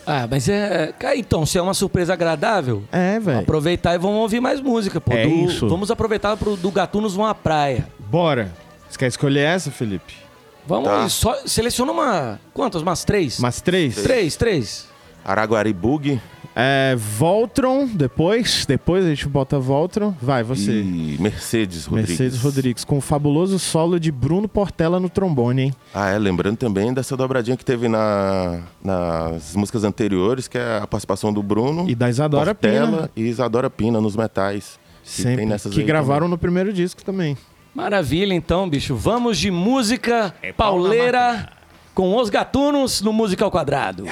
Ah, 0.06 0.26
mas 0.30 0.48
é. 0.48 0.92
Cara, 0.98 1.16
então, 1.16 1.46
se 1.46 1.56
é 1.58 1.62
uma 1.62 1.74
surpresa 1.74 2.12
agradável, 2.12 2.82
É, 2.90 3.18
velho. 3.20 3.40
aproveitar 3.40 3.94
e 3.94 3.98
vamos 3.98 4.16
ouvir 4.18 4.40
mais 4.40 4.60
música, 4.60 5.00
pô. 5.00 5.12
É 5.12 5.24
Do- 5.26 5.30
isso. 5.30 5.68
Vamos 5.68 5.90
aproveitar 5.90 6.36
pro, 6.36 6.56
do 6.56 6.70
Gatunos 6.70 7.14
Vão 7.14 7.26
à 7.26 7.34
Praia. 7.34 7.86
Bora. 7.98 8.52
Você 8.88 8.98
quer 8.98 9.06
escolher 9.06 9.40
essa, 9.46 9.70
Felipe? 9.70 10.14
Vamos 10.66 10.88
Tá. 10.88 11.02
aí, 11.04 11.10
só 11.10 11.34
seleciona 11.46 11.92
uma. 11.92 12.40
Quantas? 12.52 12.82
Umas 12.82 13.04
três? 13.04 13.38
Umas 13.38 13.60
três? 13.60 13.96
Três, 13.96 14.36
três. 14.36 14.86
Araguari 15.24 15.72
Bug 15.72 16.20
É, 16.54 16.94
Voltron, 16.96 17.86
depois. 17.86 18.66
Depois 18.66 19.04
a 19.04 19.08
gente 19.08 19.26
bota 19.28 19.58
Voltron. 19.58 20.14
Vai, 20.20 20.42
você. 20.42 20.70
e 20.70 21.16
Mercedes 21.18 21.86
Rodrigues. 21.86 22.10
Mercedes 22.10 22.42
Rodrigues, 22.42 22.84
com 22.84 22.98
o 22.98 23.00
fabuloso 23.00 23.58
solo 23.58 23.98
de 23.98 24.12
Bruno 24.12 24.46
Portela 24.48 25.00
no 25.00 25.08
trombone, 25.08 25.62
hein? 25.62 25.74
Ah, 25.94 26.10
é, 26.10 26.18
lembrando 26.18 26.56
também 26.56 26.92
dessa 26.92 27.16
dobradinha 27.16 27.56
que 27.56 27.64
teve 27.64 27.88
na, 27.88 28.60
nas 28.84 29.54
músicas 29.56 29.82
anteriores, 29.84 30.46
que 30.48 30.58
é 30.58 30.78
a 30.82 30.86
participação 30.86 31.32
do 31.32 31.42
Bruno, 31.42 31.88
E 31.88 31.94
da 31.94 32.08
Isadora 32.10 32.54
Portela 32.54 33.08
Pina. 33.08 33.10
e 33.16 33.22
Isadora 33.22 33.70
Pina 33.70 34.00
nos 34.00 34.14
metais. 34.16 34.78
Que 35.02 35.10
Sempre. 35.10 35.36
tem 35.38 35.46
nessas 35.46 35.72
que 35.72 35.80
aí 35.80 35.86
gravaram 35.86 36.28
no 36.28 36.38
primeiro 36.38 36.72
disco 36.72 37.02
também. 37.02 37.36
Maravilha, 37.74 38.34
então, 38.34 38.68
bicho. 38.68 38.94
Vamos 38.94 39.38
de 39.38 39.50
música 39.50 40.34
pauleira 40.56 41.48
com 41.94 42.16
os 42.16 42.28
gatunos 42.30 43.00
no 43.00 43.12
Música 43.12 43.44
ao 43.44 43.50
Quadrado. 43.50 44.04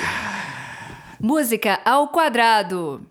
Música 1.22 1.78
ao 1.85 2.09
quadrado. 2.09 3.10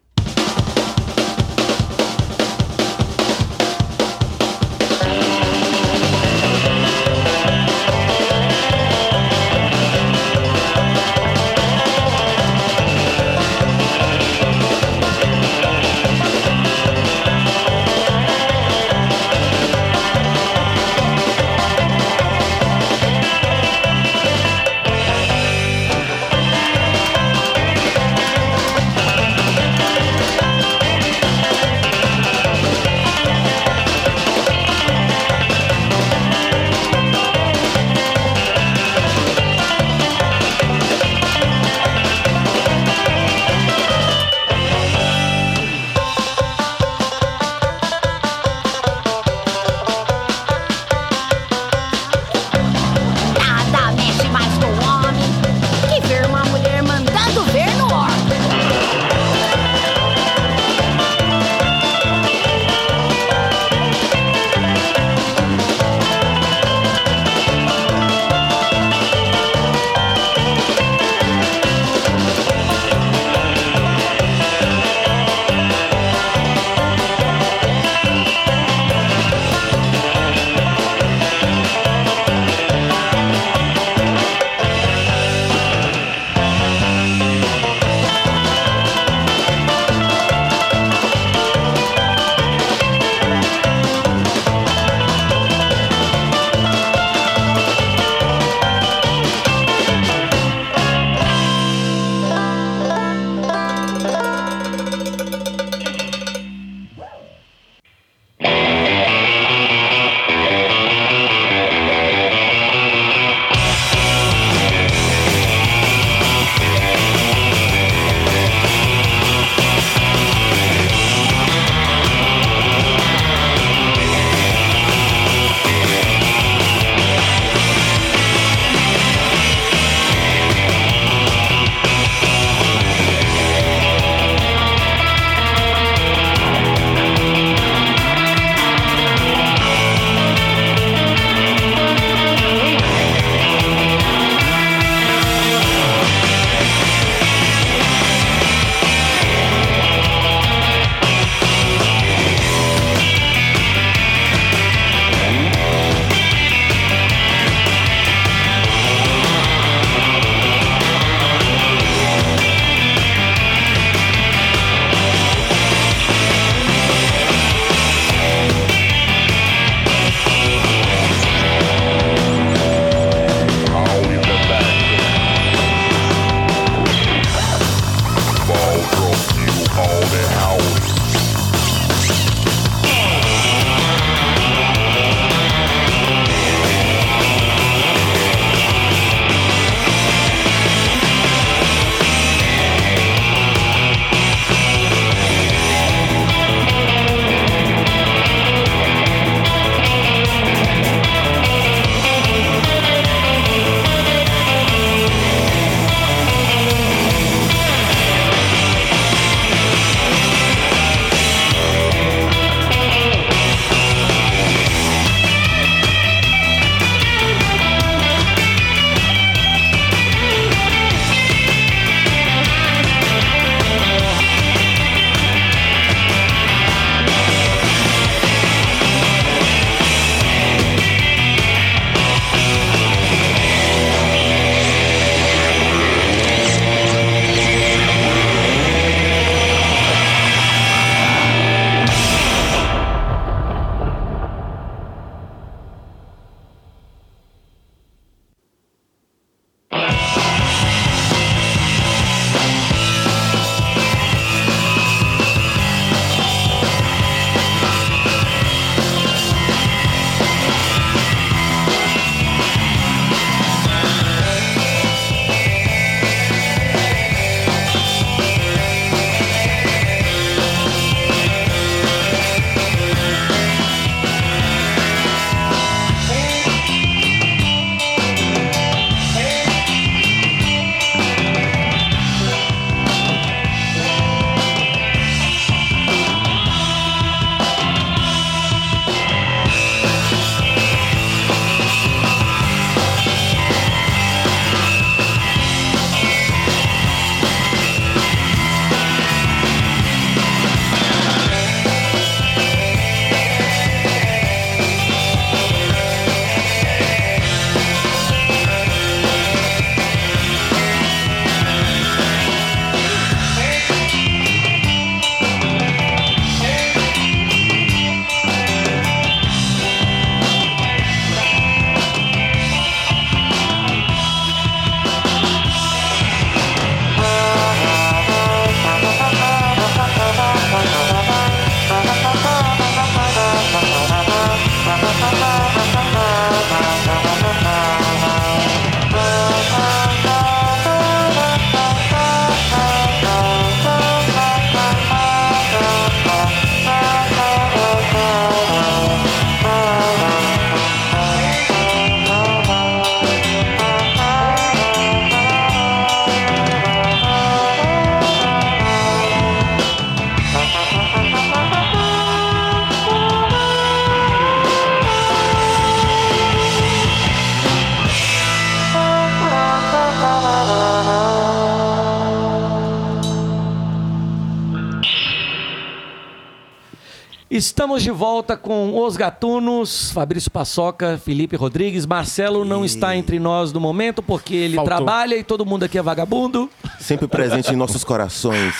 Estamos 377.39 377.81
de 377.81 377.89
volta 377.89 378.35
com 378.35 378.77
os 378.83 378.97
gatunos, 378.97 379.91
Fabrício 379.91 380.29
Paçoca, 380.29 380.97
Felipe 380.97 381.37
Rodrigues. 381.37 381.85
Marcelo 381.85 382.43
não 382.43 382.65
está 382.65 382.97
entre 382.97 383.17
nós 383.17 383.53
no 383.53 383.61
momento 383.61 384.03
porque 384.03 384.35
ele 384.35 384.55
Faltou. 384.57 384.75
trabalha 384.75 385.15
e 385.15 385.23
todo 385.23 385.45
mundo 385.45 385.63
aqui 385.63 385.77
é 385.77 385.81
vagabundo. 385.81 386.49
Sempre 386.81 387.07
presente 387.07 387.53
em 387.53 387.55
nossos 387.55 387.85
corações. 387.85 388.53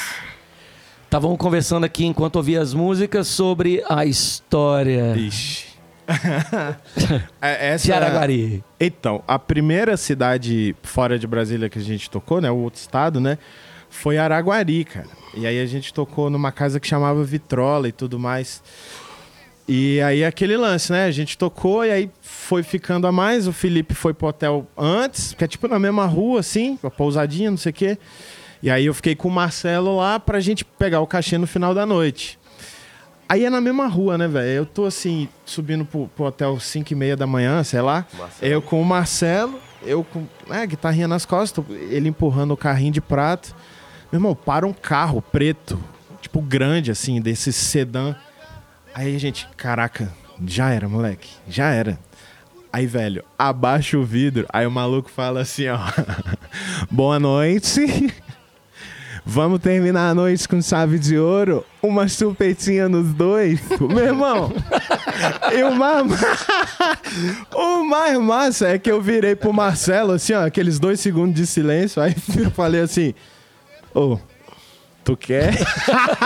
Estavam 1.03 1.35
conversando 1.35 1.83
aqui 1.83 2.05
enquanto 2.05 2.37
ouvia 2.37 2.61
as 2.61 2.73
músicas 2.73 3.27
sobre 3.27 3.83
a 3.89 4.05
história 4.05 5.13
Ixi. 5.13 5.67
É, 7.41 7.71
essa... 7.71 7.83
de 7.83 7.91
Araguari. 7.91 8.63
Então, 8.79 9.21
a 9.27 9.37
primeira 9.37 9.97
cidade 9.97 10.73
fora 10.83 11.19
de 11.19 11.27
Brasília 11.27 11.69
que 11.69 11.79
a 11.79 11.83
gente 11.83 12.09
tocou, 12.09 12.39
né? 12.39 12.49
O 12.49 12.55
outro 12.55 12.79
estado, 12.79 13.19
né? 13.19 13.37
Foi 13.89 14.17
Araguari, 14.17 14.85
cara. 14.85 15.07
E 15.33 15.45
aí 15.45 15.59
a 15.59 15.65
gente 15.65 15.93
tocou 15.93 16.29
numa 16.29 16.51
casa 16.51 16.79
que 16.79 16.87
chamava 16.87 17.23
Vitrola 17.23 17.87
e 17.87 17.91
tudo 17.91 18.19
mais. 18.19 18.61
E 19.67 20.01
aí 20.01 20.25
aquele 20.25 20.57
lance, 20.57 20.91
né? 20.91 21.05
A 21.05 21.11
gente 21.11 21.37
tocou 21.37 21.85
e 21.85 21.91
aí 21.91 22.11
foi 22.21 22.63
ficando 22.63 23.05
a 23.05 23.11
mais. 23.11 23.47
O 23.47 23.53
Felipe 23.53 23.93
foi 23.93 24.13
pro 24.13 24.27
hotel 24.27 24.67
antes, 24.75 25.33
que 25.33 25.43
é 25.43 25.47
tipo 25.47 25.67
na 25.67 25.77
mesma 25.77 26.05
rua, 26.05 26.39
assim, 26.39 26.79
a 26.81 26.89
pousadinha, 26.89 27.51
não 27.51 27.57
sei 27.57 27.69
o 27.69 27.73
quê. 27.73 27.97
E 28.63 28.69
aí 28.69 28.87
eu 28.87 28.93
fiquei 28.93 29.15
com 29.15 29.27
o 29.27 29.31
Marcelo 29.31 29.97
lá 29.97 30.19
pra 30.19 30.39
gente 30.39 30.65
pegar 30.65 31.01
o 31.01 31.07
cachê 31.07 31.37
no 31.37 31.45
final 31.45 31.73
da 31.73 31.85
noite. 31.85 32.39
Aí 33.27 33.45
é 33.45 33.49
na 33.49 33.61
mesma 33.61 33.85
rua, 33.85 34.17
né, 34.17 34.27
velho? 34.27 34.49
Eu 34.49 34.65
tô 34.65 34.85
assim, 34.85 35.29
subindo 35.45 35.85
pro, 35.85 36.07
pro 36.15 36.25
hotel 36.25 36.59
5 36.59 36.91
e 36.91 36.95
meia 36.95 37.15
da 37.15 37.27
manhã, 37.27 37.63
sei 37.63 37.79
lá. 37.79 38.07
Marcelo. 38.17 38.51
Eu 38.51 38.61
com 38.63 38.81
o 38.81 38.85
Marcelo, 38.85 39.59
eu 39.83 40.03
com 40.03 40.25
é, 40.49 40.65
guitarrinha 40.65 41.07
nas 41.07 41.27
costas, 41.27 41.63
ele 41.69 42.09
empurrando 42.09 42.55
o 42.55 42.57
carrinho 42.57 42.91
de 42.91 43.01
prato. 43.01 43.55
Meu 44.11 44.17
irmão, 44.17 44.35
para 44.35 44.65
um 44.65 44.73
carro 44.73 45.21
preto, 45.21 45.79
tipo 46.19 46.41
grande, 46.41 46.89
assim, 46.89 47.21
desse 47.21 47.53
sedã. 47.53 48.15
Aí 48.93 49.15
a 49.15 49.19
gente, 49.19 49.47
caraca, 49.55 50.11
já 50.45 50.71
era, 50.71 50.89
moleque, 50.89 51.29
já 51.47 51.69
era. 51.69 51.99
Aí, 52.73 52.87
velho, 52.87 53.23
abaixa 53.37 53.97
o 53.97 54.03
vidro. 54.03 54.47
Aí 54.51 54.65
o 54.65 54.71
maluco 54.71 55.09
fala 55.09 55.41
assim, 55.41 55.67
ó. 55.67 55.77
Boa 56.89 57.19
noite. 57.19 58.13
Vamos 59.25 59.59
terminar 59.59 60.09
a 60.09 60.15
noite 60.15 60.47
com 60.47 60.59
chave 60.59 60.97
de 60.97 61.19
ouro, 61.19 61.63
uma 61.83 62.07
chupetinha 62.07 62.89
nos 62.89 63.13
dois. 63.13 63.59
Meu 63.79 64.05
irmão, 64.05 64.51
e 65.53 65.63
o 65.63 65.75
mais, 65.75 66.05
o 67.53 67.83
mais 67.83 68.17
massa 68.17 68.69
é 68.69 68.79
que 68.79 68.89
eu 68.89 68.99
virei 68.99 69.35
pro 69.35 69.53
Marcelo, 69.53 70.13
assim, 70.13 70.33
ó, 70.33 70.47
aqueles 70.47 70.79
dois 70.79 70.99
segundos 70.99 71.35
de 71.35 71.45
silêncio. 71.45 72.01
Aí 72.01 72.15
eu 72.37 72.49
falei 72.49 72.81
assim: 72.81 73.13
Ô, 73.93 74.17
tu 75.03 75.15
quer? 75.17 75.53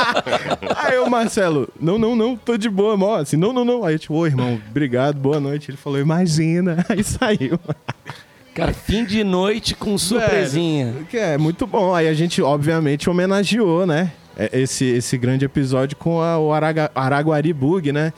aí 0.78 0.97
o 0.99 1.10
Marcelo, 1.10 1.67
não, 1.80 1.97
não, 1.97 2.15
não, 2.15 2.36
tô 2.36 2.58
de 2.58 2.69
boa, 2.69 2.95
mó. 2.97 3.15
Assim, 3.17 3.38
não, 3.38 3.54
não, 3.54 3.63
não. 3.65 3.86
Aí 3.86 3.95
eu, 3.95 3.99
tipo, 3.99 4.13
ô 4.15 4.26
irmão, 4.26 4.60
obrigado, 4.69 5.17
boa 5.17 5.39
noite. 5.39 5.71
Ele 5.71 5.78
falou, 5.78 5.99
imagina. 5.99 6.86
Aí 6.89 7.04
saiu. 7.04 7.60
Cara, 8.54 8.73
fim 8.73 9.04
de 9.06 9.23
noite 9.23 9.73
com 9.76 9.97
surpresinha. 9.97 10.93
Que 11.10 11.17
é 11.17 11.38
muito 11.38 11.65
bom. 11.65 11.93
Aí 11.95 12.08
a 12.08 12.13
gente, 12.13 12.41
obviamente, 12.41 13.10
homenageou, 13.10 13.86
né? 13.86 14.12
é- 14.38 14.62
Esse, 14.62 14.86
esse 14.86 15.17
grande 15.17 15.45
episódio 15.45 15.97
com 15.97 16.21
a- 16.21 16.38
o 16.38 16.52
Araga, 16.54 16.91
Araguari 16.93 17.52
Bug, 17.54 17.91
né? 17.91 18.13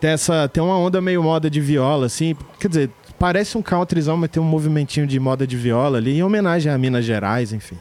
Tem, 0.00 0.10
essa, 0.10 0.48
tem 0.48 0.62
uma 0.62 0.78
onda 0.78 1.00
meio 1.00 1.22
moda 1.22 1.48
de 1.50 1.60
viola, 1.60 2.06
assim. 2.06 2.34
Quer 2.60 2.68
dizer, 2.68 2.90
parece 3.18 3.56
um 3.58 3.62
countryzão, 3.62 4.16
mas 4.16 4.30
tem 4.30 4.42
um 4.42 4.46
movimentinho 4.46 5.06
de 5.06 5.18
moda 5.18 5.46
de 5.46 5.56
viola 5.56 5.98
ali, 5.98 6.18
em 6.18 6.22
homenagem 6.22 6.70
a 6.70 6.76
Minas 6.78 7.04
Gerais, 7.04 7.52
enfim. 7.52 7.76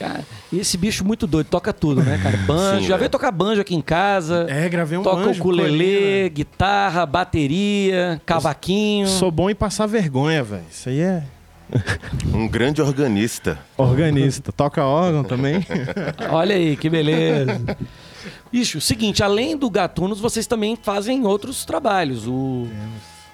Cara, 0.00 0.24
e 0.50 0.58
esse 0.58 0.78
bicho 0.78 1.04
muito 1.04 1.26
doido, 1.26 1.48
toca 1.48 1.74
tudo, 1.74 2.02
né, 2.02 2.18
cara? 2.22 2.34
Banjo, 2.48 2.76
Sim, 2.76 2.82
já 2.84 2.88
velho. 2.88 2.98
veio 3.00 3.10
tocar 3.10 3.30
banjo 3.30 3.60
aqui 3.60 3.74
em 3.74 3.82
casa. 3.82 4.46
É, 4.48 4.66
gravei 4.66 4.96
um 4.96 5.02
toca 5.02 5.26
banjo, 5.26 5.38
ukulele, 5.40 5.68
colina. 5.68 6.28
guitarra, 6.30 7.04
bateria, 7.04 8.18
cavaquinho. 8.24 9.06
Sou 9.06 9.30
bom 9.30 9.50
em 9.50 9.54
passar 9.54 9.84
vergonha, 9.86 10.42
velho. 10.42 10.64
Isso 10.70 10.88
aí 10.88 11.00
é 11.00 11.22
Um 12.34 12.48
grande 12.48 12.80
organista. 12.80 13.58
organista. 13.76 14.50
Toca 14.50 14.82
órgão 14.84 15.22
também. 15.22 15.64
Olha 16.32 16.56
aí, 16.56 16.76
que 16.78 16.88
beleza. 16.88 17.60
Bicho, 18.50 18.80
seguinte, 18.80 19.22
além 19.22 19.56
do 19.56 19.68
Gatunos, 19.70 20.18
vocês 20.18 20.46
também 20.46 20.76
fazem 20.82 21.24
outros 21.26 21.64
trabalhos. 21.64 22.26
O, 22.26 22.66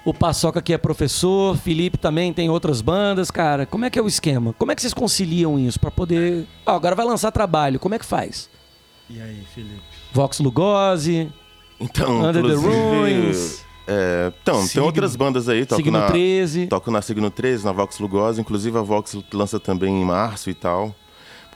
o 0.07 0.13
Paçoca 0.13 0.59
aqui 0.59 0.71
é 0.71 0.77
professor, 0.77 1.57
Felipe 1.57 1.97
também 1.97 2.31
tem 2.31 2.49
outras 2.49 2.79
bandas, 2.79 3.29
cara. 3.29 3.65
Como 3.65 3.83
é 3.83 3.89
que 3.89 3.99
é 3.99 4.01
o 4.01 4.07
esquema? 4.07 4.53
Como 4.53 4.71
é 4.71 4.75
que 4.75 4.81
vocês 4.81 4.93
conciliam 4.93 5.59
isso 5.59 5.77
pra 5.77 5.91
poder... 5.91 6.47
Ó, 6.65 6.73
agora 6.73 6.95
vai 6.95 7.05
lançar 7.05 7.29
trabalho, 7.29 7.77
como 7.77 7.93
é 7.93 7.99
que 7.99 8.05
faz? 8.05 8.49
e 9.09 9.19
aí, 9.19 9.43
Felipe? 9.53 9.81
Vox 10.13 10.39
Lugosi, 10.39 11.29
Então, 11.77 12.23
Under 12.23 12.41
the 12.41 12.53
Ruins, 12.53 13.65
é, 13.85 14.31
então, 14.41 14.61
Signo. 14.61 14.69
tem 14.69 14.83
outras 14.83 15.13
bandas 15.17 15.49
aí. 15.49 15.65
Toco 15.65 15.81
Signo 15.81 15.99
na, 15.99 16.07
13. 16.07 16.67
Toco 16.67 16.89
na 16.89 17.01
Signo 17.01 17.29
13, 17.29 17.65
na 17.65 17.73
Vox 17.73 17.99
Lugosa. 17.99 18.39
Inclusive 18.39 18.77
a 18.77 18.81
Vox 18.81 19.17
lança 19.33 19.59
também 19.59 20.01
em 20.01 20.05
março 20.05 20.49
e 20.49 20.53
tal. 20.53 20.95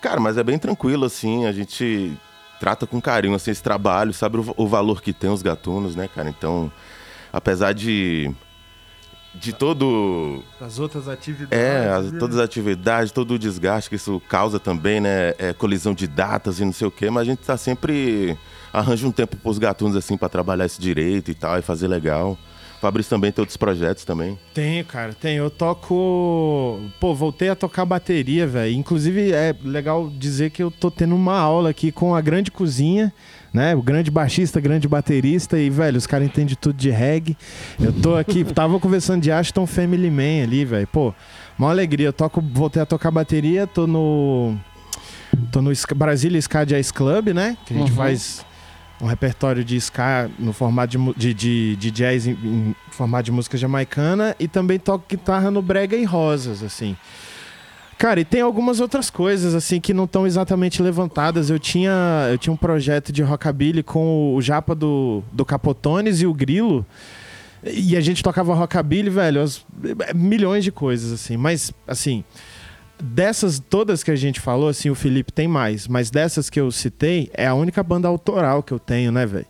Cara, 0.01 0.19
mas 0.19 0.37
é 0.37 0.43
bem 0.43 0.57
tranquilo, 0.57 1.05
assim. 1.05 1.45
A 1.45 1.53
gente 1.53 2.13
trata 2.59 2.85
com 2.85 2.99
carinho, 3.01 3.35
assim, 3.35 3.51
esse 3.51 3.63
trabalho. 3.63 4.13
Sabe 4.13 4.37
o, 4.37 4.53
o 4.57 4.67
valor 4.67 5.01
que 5.01 5.13
tem 5.13 5.29
os 5.29 5.41
gatunos, 5.41 5.95
né, 5.95 6.09
cara? 6.13 6.29
Então, 6.29 6.71
apesar 7.31 7.73
de... 7.73 8.31
De 9.33 9.53
todo... 9.53 10.43
As 10.59 10.77
outras 10.77 11.07
atividades. 11.07 11.57
É, 11.57 11.87
as- 11.89 12.11
todas 12.19 12.35
as 12.37 12.43
atividades, 12.43 13.13
todo 13.13 13.35
o 13.35 13.39
desgaste 13.39 13.89
que 13.89 13.95
isso 13.95 14.21
causa 14.27 14.59
também, 14.59 14.99
né? 14.99 15.33
É, 15.39 15.53
colisão 15.53 15.93
de 15.93 16.05
datas 16.05 16.59
e 16.59 16.65
não 16.65 16.73
sei 16.73 16.85
o 16.87 16.91
quê, 16.91 17.09
mas 17.09 17.21
a 17.21 17.25
gente 17.25 17.39
tá 17.39 17.55
sempre. 17.55 18.37
Arranja 18.73 19.07
um 19.07 19.11
tempo 19.11 19.37
pros 19.37 19.57
gatunos 19.57 19.95
assim 19.95 20.17
pra 20.17 20.27
trabalhar 20.27 20.65
isso 20.65 20.81
direito 20.81 21.31
e 21.31 21.33
tal, 21.33 21.57
e 21.57 21.61
fazer 21.61 21.87
legal. 21.87 22.37
Fabrício 22.81 23.09
também 23.11 23.31
tem 23.31 23.41
outros 23.41 23.55
projetos 23.55 24.03
também. 24.03 24.37
Tenho, 24.53 24.83
cara, 24.83 25.13
tenho. 25.13 25.43
Eu 25.45 25.49
toco. 25.49 26.81
Pô, 26.99 27.15
voltei 27.15 27.47
a 27.49 27.55
tocar 27.55 27.85
bateria, 27.85 28.45
velho. 28.45 28.73
Inclusive, 28.73 29.31
é 29.31 29.55
legal 29.63 30.09
dizer 30.09 30.49
que 30.49 30.61
eu 30.61 30.69
tô 30.69 30.91
tendo 30.91 31.15
uma 31.15 31.37
aula 31.39 31.69
aqui 31.69 31.89
com 31.91 32.13
a 32.15 32.19
grande 32.19 32.51
cozinha, 32.51 33.13
né? 33.53 33.75
O 33.75 33.81
grande 33.81 34.09
baixista, 34.09 34.59
grande 34.59 34.87
baterista. 34.87 35.57
E, 35.59 35.69
velho, 35.69 35.97
os 35.97 36.07
caras 36.07 36.27
entendem 36.27 36.55
tudo 36.59 36.75
de 36.75 36.89
reggae. 36.89 37.37
Eu 37.79 37.91
tô 37.93 38.15
aqui, 38.15 38.43
tava 38.53 38.79
conversando 38.79 39.21
de 39.21 39.31
Ashton 39.31 39.65
Family 39.67 40.09
Man 40.09 40.43
ali, 40.43 40.63
velho. 40.65 40.87
Pô, 40.87 41.13
uma 41.57 41.69
alegria. 41.69 42.07
Eu 42.07 42.13
toco, 42.13 42.41
voltei 42.41 42.81
a 42.81 42.85
tocar 42.85 43.11
bateria, 43.11 43.67
tô 43.67 43.85
no. 43.87 44.55
Tô 45.51 45.61
no 45.61 45.71
Brasília 45.95 46.37
Ska 46.39 46.65
Jazz 46.65 46.91
Club, 46.91 47.29
né? 47.29 47.57
Que 47.65 47.73
a 47.73 47.77
gente 47.77 47.89
Uhum. 47.91 47.95
faz 47.97 48.45
um 49.01 49.05
repertório 49.07 49.63
de 49.63 49.77
ska 49.77 50.29
no 50.37 50.53
formato 50.53 50.95
de, 51.17 51.33
de, 51.33 51.75
de 51.75 51.91
jazz 51.91 52.27
em, 52.27 52.31
em 52.33 52.75
formato 52.91 53.23
de 53.23 53.31
música 53.31 53.57
jamaicana 53.57 54.35
e 54.39 54.47
também 54.47 54.77
toco 54.77 55.05
guitarra 55.09 55.49
no 55.49 55.61
Brega 55.61 55.95
e 55.97 56.03
Rosas, 56.05 56.61
assim. 56.61 56.95
Cara, 58.01 58.19
e 58.19 58.25
tem 58.25 58.41
algumas 58.41 58.79
outras 58.79 59.11
coisas, 59.11 59.53
assim, 59.53 59.79
que 59.79 59.93
não 59.93 60.05
estão 60.05 60.25
exatamente 60.25 60.81
levantadas. 60.81 61.51
Eu 61.51 61.59
tinha, 61.59 62.27
eu 62.31 62.37
tinha 62.39 62.51
um 62.51 62.57
projeto 62.57 63.11
de 63.11 63.21
rockabilly 63.21 63.83
com 63.83 64.33
o 64.33 64.41
Japa 64.41 64.73
do, 64.73 65.21
do 65.31 65.45
Capotones 65.45 66.19
e 66.19 66.25
o 66.25 66.33
Grilo. 66.33 66.83
E 67.63 67.95
a 67.95 68.01
gente 68.01 68.23
tocava 68.23 68.55
rockabilly, 68.55 69.11
velho, 69.11 69.39
as- 69.43 69.63
milhões 70.15 70.63
de 70.63 70.71
coisas, 70.71 71.11
assim. 71.11 71.37
Mas, 71.37 71.71
assim, 71.87 72.23
dessas 72.99 73.59
todas 73.59 74.03
que 74.03 74.09
a 74.09 74.15
gente 74.15 74.39
falou, 74.39 74.67
assim, 74.67 74.89
o 74.89 74.95
Felipe 74.95 75.31
tem 75.31 75.47
mais. 75.47 75.87
Mas 75.87 76.09
dessas 76.09 76.49
que 76.49 76.59
eu 76.59 76.71
citei, 76.71 77.29
é 77.35 77.45
a 77.45 77.53
única 77.53 77.83
banda 77.83 78.07
autoral 78.07 78.63
que 78.63 78.71
eu 78.71 78.79
tenho, 78.79 79.11
né, 79.11 79.27
velho? 79.27 79.45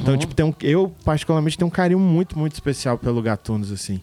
Então, 0.00 0.16
tipo, 0.16 0.36
tem 0.36 0.46
um, 0.46 0.54
eu 0.62 0.94
particularmente 1.04 1.58
tenho 1.58 1.66
um 1.66 1.72
carinho 1.72 1.98
muito, 1.98 2.38
muito 2.38 2.52
especial 2.52 2.96
pelo 2.96 3.20
Gatunos, 3.20 3.72
assim. 3.72 4.00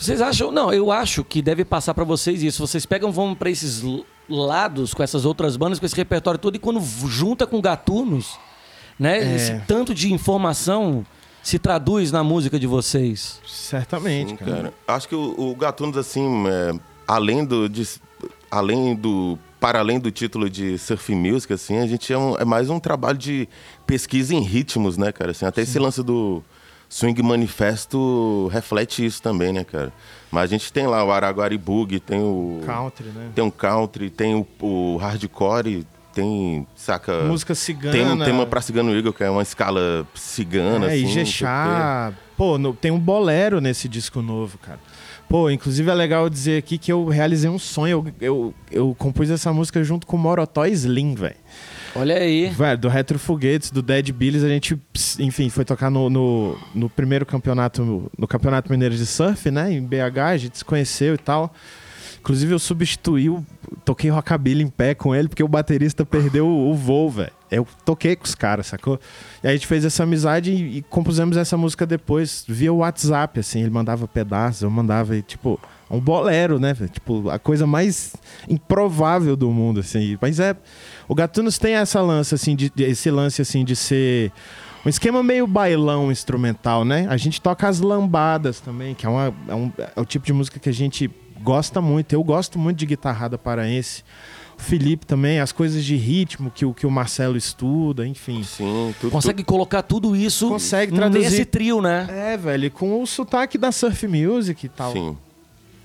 Vocês 0.00 0.20
acham? 0.20 0.50
Não, 0.50 0.72
eu 0.72 0.90
acho 0.90 1.22
que 1.22 1.42
deve 1.42 1.64
passar 1.64 1.92
pra 1.94 2.04
vocês 2.04 2.42
isso. 2.42 2.66
Vocês 2.66 2.86
pegam, 2.86 3.12
vão 3.12 3.34
pra 3.34 3.50
esses 3.50 3.82
lados 4.28 4.94
com 4.94 5.02
essas 5.02 5.24
outras 5.24 5.56
bandas, 5.56 5.78
com 5.78 5.86
esse 5.86 5.94
repertório 5.96 6.38
todo, 6.38 6.54
e 6.56 6.58
quando 6.58 6.80
junta 7.06 7.46
com 7.46 7.60
Gatunos, 7.60 8.38
né? 8.98 9.18
É. 9.18 9.36
Esse 9.36 9.60
tanto 9.66 9.94
de 9.94 10.12
informação 10.12 11.04
se 11.42 11.58
traduz 11.58 12.12
na 12.12 12.22
música 12.24 12.58
de 12.58 12.66
vocês. 12.66 13.40
Certamente, 13.46 14.30
Sim, 14.30 14.36
cara. 14.36 14.52
cara. 14.52 14.74
Acho 14.88 15.08
que 15.08 15.14
o, 15.14 15.34
o 15.36 15.54
Gatunos, 15.56 15.96
assim, 15.96 16.44
é, 16.46 16.72
além 17.06 17.44
do. 17.44 17.68
de- 17.68 18.00
além 18.50 18.94
do. 18.94 19.38
Para 19.58 19.78
além 19.80 20.00
do 20.00 20.10
título 20.10 20.48
de 20.48 20.78
Surf 20.78 21.14
Music, 21.14 21.52
assim, 21.52 21.76
a 21.76 21.86
gente 21.86 22.10
é, 22.10 22.16
um- 22.16 22.34
é 22.38 22.44
mais 22.46 22.70
um 22.70 22.80
trabalho 22.80 23.18
de 23.18 23.46
pesquisa 23.86 24.34
em 24.34 24.40
ritmos, 24.40 24.96
né, 24.96 25.12
cara? 25.12 25.32
Assim, 25.32 25.44
até 25.44 25.60
esse 25.60 25.78
lance 25.78 26.02
do 26.02 26.42
Swing 26.92 27.22
Manifesto 27.22 28.48
reflete 28.52 29.06
isso 29.06 29.22
também, 29.22 29.52
né, 29.52 29.62
cara? 29.64 29.92
Mas 30.30 30.44
a 30.44 30.46
gente 30.48 30.72
tem 30.72 30.86
lá 30.86 31.04
o 31.04 31.10
Araguari 31.12 31.56
Bug, 31.56 32.00
tem 32.00 32.20
o. 32.20 32.60
Country, 32.66 33.06
né? 33.14 33.28
Tem 33.34 33.44
um 33.44 33.50
country, 33.50 34.10
tem 34.10 34.34
o, 34.34 34.46
o 34.60 34.96
hardcore, 34.96 35.86
tem, 36.12 36.66
saca... 36.74 37.22
Música 37.22 37.54
cigana. 37.54 37.92
Tem 37.92 38.04
um 38.04 38.18
tema 38.18 38.44
pra 38.44 38.60
Cigano 38.60 38.92
Eagle, 38.94 39.12
que 39.12 39.22
é 39.22 39.30
uma 39.30 39.42
escala 39.42 40.04
cigana, 40.14 40.86
É, 40.86 40.94
assim. 40.94 41.04
o 41.04 41.08
Ijexá. 41.08 42.12
Pô, 42.36 42.58
no- 42.58 42.74
tem 42.74 42.90
um 42.90 42.98
bolero 42.98 43.60
nesse 43.60 43.88
disco 43.88 44.20
novo, 44.20 44.58
cara. 44.58 44.80
Pô, 45.28 45.48
inclusive 45.48 45.88
é 45.88 45.94
legal 45.94 46.28
dizer 46.28 46.58
aqui 46.58 46.76
que 46.76 46.90
eu 46.90 47.06
realizei 47.06 47.48
um 47.48 47.58
sonho. 47.58 48.12
Eu, 48.20 48.26
eu, 48.28 48.54
eu 48.88 48.96
compus 48.98 49.30
essa 49.30 49.52
música 49.52 49.82
junto 49.84 50.04
com 50.04 50.16
o 50.16 50.18
Morotó 50.18 50.66
Slim, 50.66 51.14
velho. 51.14 51.36
Olha 51.94 52.16
aí. 52.16 52.48
Velho, 52.48 52.78
do 52.78 52.88
Retro 52.88 53.18
Foguetes, 53.18 53.70
do 53.70 53.82
Dead 53.82 54.12
Billies, 54.12 54.44
a 54.44 54.48
gente, 54.48 54.80
enfim, 55.18 55.48
foi 55.50 55.64
tocar 55.64 55.90
no, 55.90 56.08
no, 56.08 56.58
no 56.74 56.88
primeiro 56.88 57.26
campeonato, 57.26 58.10
no 58.16 58.28
Campeonato 58.28 58.70
Mineiro 58.70 58.94
de 58.94 59.06
Surf, 59.06 59.50
né? 59.50 59.72
Em 59.72 59.82
BH, 59.82 60.18
a 60.18 60.36
gente 60.36 60.58
se 60.58 60.64
conheceu 60.64 61.14
e 61.14 61.18
tal. 61.18 61.52
Inclusive, 62.20 62.52
eu 62.52 62.58
substituí, 62.58 63.34
toquei 63.84 64.10
rockabilly 64.10 64.62
em 64.62 64.68
pé 64.68 64.94
com 64.94 65.14
ele, 65.14 65.26
porque 65.26 65.42
o 65.42 65.48
baterista 65.48 66.04
perdeu 66.04 66.46
o, 66.46 66.70
o 66.70 66.74
voo, 66.74 67.10
velho. 67.10 67.32
Eu 67.50 67.66
toquei 67.84 68.14
com 68.14 68.24
os 68.24 68.34
caras, 68.34 68.66
sacou? 68.66 69.00
E 69.42 69.48
a 69.48 69.52
gente 69.52 69.66
fez 69.66 69.84
essa 69.84 70.02
amizade 70.02 70.52
e, 70.52 70.78
e 70.78 70.82
compusemos 70.82 71.36
essa 71.36 71.56
música 71.56 71.86
depois, 71.86 72.44
via 72.46 72.72
WhatsApp, 72.72 73.40
assim. 73.40 73.62
Ele 73.62 73.70
mandava 73.70 74.06
pedaços, 74.06 74.62
eu 74.62 74.70
mandava, 74.70 75.16
e, 75.16 75.22
tipo, 75.22 75.58
um 75.90 76.00
bolero, 76.00 76.58
né? 76.60 76.74
Tipo, 76.92 77.28
a 77.30 77.38
coisa 77.38 77.66
mais 77.66 78.14
improvável 78.48 79.36
do 79.36 79.50
mundo, 79.50 79.80
assim. 79.80 80.16
Mas 80.20 80.38
é... 80.38 80.54
O 81.08 81.14
Gatunos 81.14 81.58
tem 81.58 81.74
essa 81.74 82.00
lance, 82.00 82.34
assim, 82.34 82.54
de, 82.54 82.70
de- 82.74 82.84
esse 82.84 83.10
lance, 83.10 83.42
assim, 83.42 83.64
de 83.64 83.74
ser... 83.74 84.30
Um 84.84 84.88
esquema 84.88 85.22
meio 85.22 85.46
bailão 85.46 86.10
instrumental, 86.10 86.84
né? 86.84 87.06
A 87.10 87.16
gente 87.16 87.40
toca 87.40 87.68
as 87.68 87.80
lambadas 87.80 88.60
também, 88.60 88.94
que 88.94 89.04
é, 89.04 89.08
uma, 89.08 89.34
é, 89.48 89.54
um- 89.54 89.70
é 89.96 90.00
o 90.00 90.04
tipo 90.06 90.24
de 90.24 90.32
música 90.32 90.58
que 90.58 90.68
a 90.68 90.72
gente 90.72 91.10
gosta 91.42 91.80
muito. 91.82 92.12
Eu 92.14 92.22
gosto 92.24 92.58
muito 92.58 92.78
de 92.78 92.86
guitarrada 92.86 93.36
paraense. 93.36 94.02
O 94.58 94.62
Felipe 94.62 95.04
também, 95.06 95.38
as 95.40 95.52
coisas 95.52 95.84
de 95.84 95.96
ritmo 95.96 96.50
que, 96.50 96.64
o- 96.64 96.72
que 96.72 96.86
o 96.86 96.90
Marcelo 96.90 97.36
estuda, 97.36 98.06
enfim. 98.06 98.42
Sim, 98.42 98.94
tudo. 99.00 99.10
Consegue 99.10 99.42
colocar 99.44 99.82
tudo 99.82 100.14
isso 100.16 100.48
Consegue 100.48 100.94
traduzir. 100.94 101.24
nesse 101.30 101.44
trio, 101.44 101.82
né? 101.82 102.06
É, 102.08 102.36
velho, 102.38 102.70
com 102.70 103.02
o 103.02 103.06
sotaque 103.06 103.58
da 103.58 103.72
surf 103.72 104.06
music 104.06 104.64
e 104.64 104.68
tal. 104.68 104.92
Sim. 104.92 105.16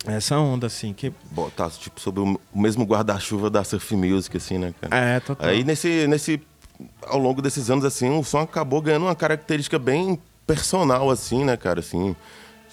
Essa 0.05 0.37
onda, 0.37 0.67
assim, 0.67 0.93
que... 0.93 1.11
Botar, 1.31 1.69
tipo, 1.71 1.99
sob 1.99 2.19
o 2.21 2.39
mesmo 2.53 2.85
guarda-chuva 2.85 3.49
da 3.49 3.63
surf 3.63 3.95
music, 3.95 4.37
assim, 4.37 4.57
né, 4.57 4.73
cara? 4.79 4.95
É, 4.95 5.19
total. 5.19 5.49
Aí 5.49 5.63
nesse, 5.63 6.07
nesse. 6.07 6.41
Ao 7.03 7.17
longo 7.17 7.41
desses 7.41 7.69
anos, 7.69 7.85
assim, 7.85 8.09
o 8.09 8.23
som 8.23 8.39
acabou 8.39 8.81
ganhando 8.81 9.03
uma 9.03 9.15
característica 9.15 9.79
bem 9.79 10.19
personal, 10.45 11.09
assim, 11.09 11.43
né, 11.43 11.57
cara? 11.57 11.79
Assim. 11.79 12.15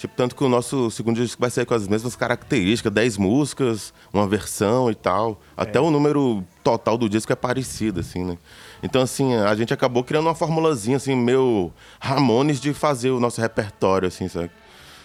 Tipo, 0.02 0.14
tanto 0.16 0.34
que 0.34 0.42
o 0.42 0.48
nosso 0.48 0.90
segundo 0.90 1.14
disco 1.14 1.40
vai 1.40 1.48
sair 1.48 1.64
com 1.64 1.74
as 1.74 1.86
mesmas 1.86 2.16
características, 2.16 2.92
10 2.92 3.18
músicas, 3.18 3.94
uma 4.12 4.26
versão 4.26 4.90
e 4.90 4.96
tal. 4.96 5.40
Até 5.56 5.80
o 5.80 5.92
número 5.92 6.42
total 6.64 6.98
do 6.98 7.08
disco 7.08 7.32
é 7.32 7.36
parecido, 7.36 8.00
assim, 8.00 8.24
né? 8.24 8.36
Então, 8.82 9.00
assim, 9.00 9.34
a 9.34 9.54
gente 9.54 9.72
acabou 9.72 10.02
criando 10.02 10.26
uma 10.26 10.34
formulazinha, 10.34 10.96
assim, 10.96 11.14
meio 11.14 11.72
Ramones 12.00 12.60
de 12.60 12.74
fazer 12.74 13.10
o 13.10 13.20
nosso 13.20 13.40
repertório, 13.40 14.08
assim, 14.08 14.26
sabe? 14.26 14.50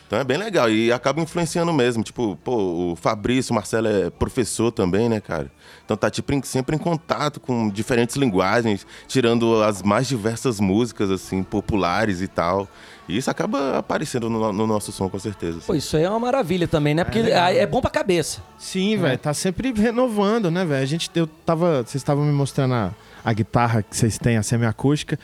Então 0.07 0.17
é 0.17 0.23
bem 0.23 0.37
legal 0.37 0.69
e 0.69 0.91
acaba 0.91 1.21
influenciando 1.21 1.73
mesmo. 1.73 2.01
Tipo, 2.01 2.37
pô, 2.43 2.91
o 2.93 2.95
Fabrício, 2.95 3.51
o 3.51 3.55
Marcelo 3.55 3.87
é 3.87 4.09
professor 4.09 4.71
também, 4.71 5.09
né, 5.09 5.19
cara? 5.19 5.51
Então 5.83 5.97
tá 5.97 6.09
tipo, 6.09 6.33
em- 6.33 6.41
sempre 6.41 6.75
em 6.77 6.79
contato 6.79 7.39
com 7.41 7.69
diferentes 7.69 8.15
linguagens, 8.15 8.87
tirando 9.07 9.61
as 9.61 9.83
mais 9.83 10.07
diversas 10.07 10.59
músicas, 10.61 11.11
assim, 11.11 11.43
populares 11.43 12.21
e 12.21 12.27
tal. 12.27 12.67
E 13.09 13.17
isso 13.17 13.29
acaba 13.29 13.77
aparecendo 13.77 14.29
no, 14.29 14.51
no 14.53 14.65
nosso 14.67 14.91
som, 14.93 15.09
com 15.09 15.19
certeza. 15.19 15.57
assim. 15.59 15.67
Pô, 15.67 15.75
isso 15.75 15.95
aí 15.97 16.03
é 16.03 16.09
uma 16.09 16.19
maravilha 16.19 16.67
também, 16.67 16.93
né? 16.95 17.03
Porque 17.03 17.19
é, 17.19 17.57
é 17.59 17.65
bom 17.65 17.81
pra 17.81 17.89
cabeça. 17.89 18.41
Sim, 18.57 18.97
velho, 18.97 19.17
tá 19.17 19.33
sempre 19.33 19.71
renovando, 19.73 20.49
né, 20.49 20.63
velho? 20.65 20.83
A 20.83 20.85
gente, 20.85 21.09
eu 21.15 21.27
tava, 21.27 21.83
vocês 21.83 21.95
estavam 21.95 22.23
me 22.25 22.31
mostrando 22.33 22.73
a, 22.73 22.91
a 23.23 23.33
guitarra 23.33 23.81
que 23.83 23.95
vocês 23.95 24.17
têm, 24.17 24.35
a 24.37 24.43
semiacústica, 24.43 25.17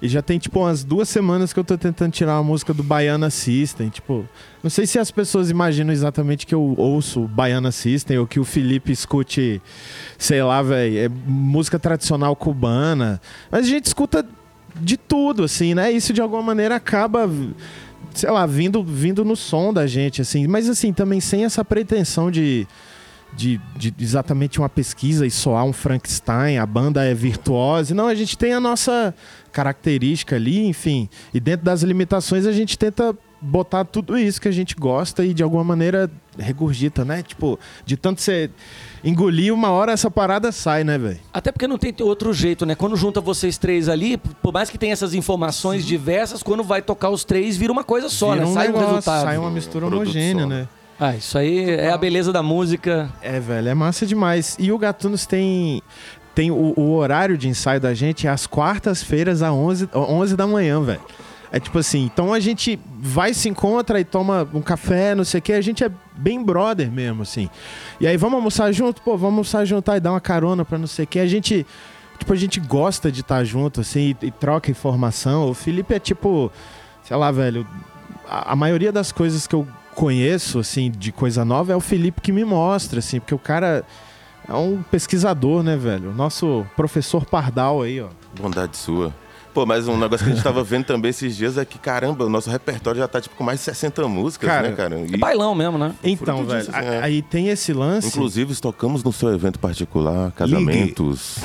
e 0.00 0.08
já 0.08 0.22
tem, 0.22 0.38
tipo, 0.38 0.60
umas 0.60 0.84
duas 0.84 1.08
semanas 1.08 1.52
que 1.52 1.58
eu 1.58 1.64
tô 1.64 1.76
tentando 1.76 2.12
tirar 2.12 2.36
uma 2.36 2.44
música 2.44 2.72
do 2.72 2.82
Baiana 2.82 3.30
System, 3.30 3.88
tipo, 3.88 4.24
não 4.62 4.70
sei 4.70 4.86
se 4.86 4.98
as 4.98 5.10
pessoas 5.10 5.50
imaginam 5.50 5.92
exatamente 5.92 6.46
que 6.46 6.54
eu 6.54 6.74
ouço 6.76 7.22
Baiana 7.22 7.70
System 7.72 8.18
ou 8.18 8.26
que 8.26 8.38
o 8.38 8.44
Felipe 8.44 8.92
escute, 8.92 9.60
sei 10.16 10.42
lá, 10.42 10.62
velho, 10.62 10.98
é 10.98 11.08
música 11.08 11.78
tradicional 11.78 12.34
cubana, 12.36 13.20
mas 13.50 13.66
a 13.66 13.68
gente 13.68 13.86
escuta 13.86 14.24
de 14.80 14.96
tudo, 14.96 15.44
assim, 15.44 15.74
né? 15.74 15.90
Isso 15.90 16.12
de 16.12 16.20
alguma 16.20 16.42
maneira 16.42 16.76
acaba 16.76 17.28
sei 18.14 18.30
lá, 18.30 18.46
vindo, 18.46 18.82
vindo 18.82 19.24
no 19.24 19.36
som 19.36 19.72
da 19.72 19.86
gente, 19.86 20.20
assim. 20.20 20.46
Mas, 20.46 20.68
assim, 20.68 20.92
também 20.92 21.20
sem 21.20 21.44
essa 21.44 21.64
pretensão 21.64 22.30
de, 22.30 22.66
de, 23.34 23.60
de 23.76 23.94
exatamente 23.98 24.58
uma 24.58 24.68
pesquisa 24.68 25.26
e 25.26 25.30
soar 25.30 25.64
um 25.64 25.72
Frankenstein, 25.72 26.58
a 26.58 26.66
banda 26.66 27.04
é 27.04 27.14
virtuosa. 27.14 27.94
Não, 27.94 28.06
a 28.06 28.14
gente 28.14 28.36
tem 28.36 28.52
a 28.52 28.60
nossa 28.60 29.14
característica 29.52 30.36
ali, 30.36 30.66
enfim. 30.66 31.08
E 31.32 31.40
dentro 31.40 31.64
das 31.64 31.82
limitações 31.82 32.46
a 32.46 32.52
gente 32.52 32.78
tenta 32.78 33.16
botar 33.40 33.84
tudo 33.84 34.18
isso 34.18 34.40
que 34.40 34.48
a 34.48 34.52
gente 34.52 34.74
gosta 34.74 35.24
e 35.24 35.32
de 35.32 35.42
alguma 35.42 35.62
maneira 35.62 36.10
regurgita, 36.36 37.04
né? 37.04 37.22
Tipo, 37.22 37.58
de 37.84 37.96
tanto 37.96 38.20
você 38.20 38.50
engolir, 39.04 39.54
uma 39.54 39.70
hora 39.70 39.92
essa 39.92 40.10
parada 40.10 40.50
sai, 40.50 40.82
né, 40.82 40.98
velho? 40.98 41.20
Até 41.32 41.52
porque 41.52 41.68
não 41.68 41.78
tem 41.78 41.94
outro 42.00 42.32
jeito, 42.32 42.66
né? 42.66 42.74
Quando 42.74 42.96
junta 42.96 43.20
vocês 43.20 43.56
três 43.56 43.88
ali, 43.88 44.16
por 44.16 44.52
mais 44.52 44.70
que 44.70 44.78
tenha 44.78 44.92
essas 44.92 45.14
informações 45.14 45.84
diversas, 45.84 46.42
quando 46.42 46.64
vai 46.64 46.82
tocar 46.82 47.10
os 47.10 47.24
três, 47.24 47.56
vira 47.56 47.72
uma 47.72 47.84
coisa 47.84 48.08
só, 48.08 48.32
Vira 48.32 48.44
né? 48.44 48.50
um 48.50 48.54
Sai 48.54 48.64
um 48.64 48.72
negócio, 48.72 48.88
resultado. 48.88 49.24
Sai 49.24 49.38
uma 49.38 49.50
mistura 49.50 49.86
Um 49.86 49.88
homogênea, 49.88 50.42
só, 50.42 50.48
né? 50.48 50.68
Ah, 51.00 51.14
isso 51.14 51.38
aí 51.38 51.70
é 51.70 51.90
a 51.90 51.98
beleza 51.98 52.32
da 52.32 52.42
música. 52.42 53.08
É, 53.22 53.38
velho, 53.38 53.68
é 53.68 53.74
massa 53.74 54.04
demais. 54.04 54.56
E 54.58 54.72
o 54.72 54.78
Gatunos 54.78 55.26
tem 55.26 55.80
tem 56.34 56.50
o, 56.52 56.72
o 56.76 56.94
horário 56.94 57.36
de 57.36 57.48
ensaio 57.48 57.80
da 57.80 57.92
gente 57.94 58.26
é 58.26 58.30
às 58.30 58.46
quartas-feiras 58.46 59.42
às 59.42 59.50
11, 59.50 59.88
11 59.92 60.36
da 60.36 60.46
manhã, 60.46 60.80
velho. 60.80 61.00
É 61.50 61.58
tipo 61.58 61.78
assim, 61.78 62.04
então 62.04 62.32
a 62.32 62.40
gente 62.40 62.78
vai, 63.00 63.32
se 63.32 63.48
encontra 63.48 63.98
e 63.98 64.04
toma 64.04 64.46
um 64.52 64.60
café, 64.60 65.14
não 65.14 65.24
sei 65.24 65.38
o 65.38 65.42
que, 65.42 65.52
a 65.52 65.60
gente 65.60 65.82
é 65.82 65.90
bem 66.14 66.42
brother 66.42 66.90
mesmo, 66.90 67.22
assim. 67.22 67.48
E 67.98 68.06
aí, 68.06 68.16
vamos 68.16 68.36
almoçar 68.36 68.70
junto? 68.70 69.00
Pô, 69.02 69.12
vamos 69.12 69.24
almoçar 69.24 69.64
junto 69.64 69.90
e 69.90 69.98
dar 69.98 70.12
uma 70.12 70.20
carona 70.20 70.64
pra 70.64 70.78
não 70.78 70.86
sei 70.86 71.04
o 71.04 71.08
que. 71.08 71.18
A 71.18 71.26
gente, 71.26 71.66
tipo, 72.18 72.32
a 72.32 72.36
gente 72.36 72.60
gosta 72.60 73.10
de 73.10 73.22
estar 73.22 73.42
junto, 73.44 73.80
assim, 73.80 74.14
e, 74.22 74.26
e 74.26 74.30
troca 74.30 74.70
informação. 74.70 75.48
O 75.48 75.54
Felipe 75.54 75.94
é 75.94 75.98
tipo, 75.98 76.52
sei 77.02 77.16
lá, 77.16 77.32
velho, 77.32 77.66
a, 78.28 78.52
a 78.52 78.56
maioria 78.56 78.92
das 78.92 79.10
coisas 79.10 79.46
que 79.46 79.54
eu 79.54 79.66
conheço, 79.98 80.60
assim, 80.60 80.92
de 80.92 81.10
coisa 81.10 81.44
nova 81.44 81.72
é 81.72 81.76
o 81.76 81.80
Felipe 81.80 82.20
que 82.20 82.30
me 82.30 82.44
mostra, 82.44 83.00
assim, 83.00 83.18
porque 83.18 83.34
o 83.34 83.38
cara 83.38 83.84
é 84.48 84.52
um 84.54 84.80
pesquisador, 84.80 85.64
né, 85.64 85.76
velho? 85.76 86.10
O 86.10 86.14
nosso 86.14 86.64
professor 86.76 87.24
Pardal 87.26 87.82
aí, 87.82 88.00
ó. 88.00 88.06
Bondade 88.40 88.76
sua. 88.76 89.12
Pô, 89.52 89.66
mas 89.66 89.88
um 89.88 89.96
negócio 89.98 90.24
que 90.24 90.30
a 90.30 90.34
gente 90.36 90.44
tava 90.44 90.62
vendo 90.62 90.84
também 90.84 91.08
esses 91.10 91.36
dias 91.36 91.58
é 91.58 91.64
que, 91.64 91.80
caramba, 91.80 92.24
o 92.24 92.28
nosso 92.28 92.48
repertório 92.48 93.00
já 93.00 93.08
tá 93.08 93.20
tipo 93.20 93.34
com 93.34 93.42
mais 93.42 93.58
de 93.58 93.64
60 93.64 94.06
músicas, 94.06 94.48
Cara, 94.48 94.68
né, 94.70 94.76
cara? 94.76 95.00
E, 95.00 95.14
É 95.14 95.16
bailão 95.16 95.52
mesmo, 95.52 95.76
né? 95.76 95.92
Então, 96.04 96.44
velho, 96.46 96.60
disso, 96.60 96.70
a- 96.72 96.80
é. 96.84 97.02
aí 97.02 97.20
tem 97.20 97.48
esse 97.48 97.72
lance. 97.72 98.06
inclusive, 98.06 98.54
tocamos 98.54 99.02
no 99.02 99.12
seu 99.12 99.34
evento 99.34 99.58
particular, 99.58 100.30
casamentos. 100.30 101.38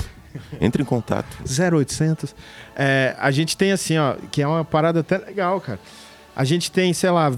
Entre 0.62 0.84
em 0.84 0.86
contato. 0.86 1.28
0800. 1.44 2.36
É, 2.76 3.16
a 3.20 3.32
gente 3.32 3.58
tem 3.58 3.72
assim, 3.72 3.98
ó, 3.98 4.14
que 4.32 4.44
é 4.44 4.48
uma 4.48 4.64
parada 4.64 5.00
até 5.00 5.18
legal, 5.18 5.60
cara. 5.60 5.80
A 6.36 6.44
gente 6.44 6.72
tem, 6.72 6.94
sei 6.94 7.10
lá, 7.12 7.30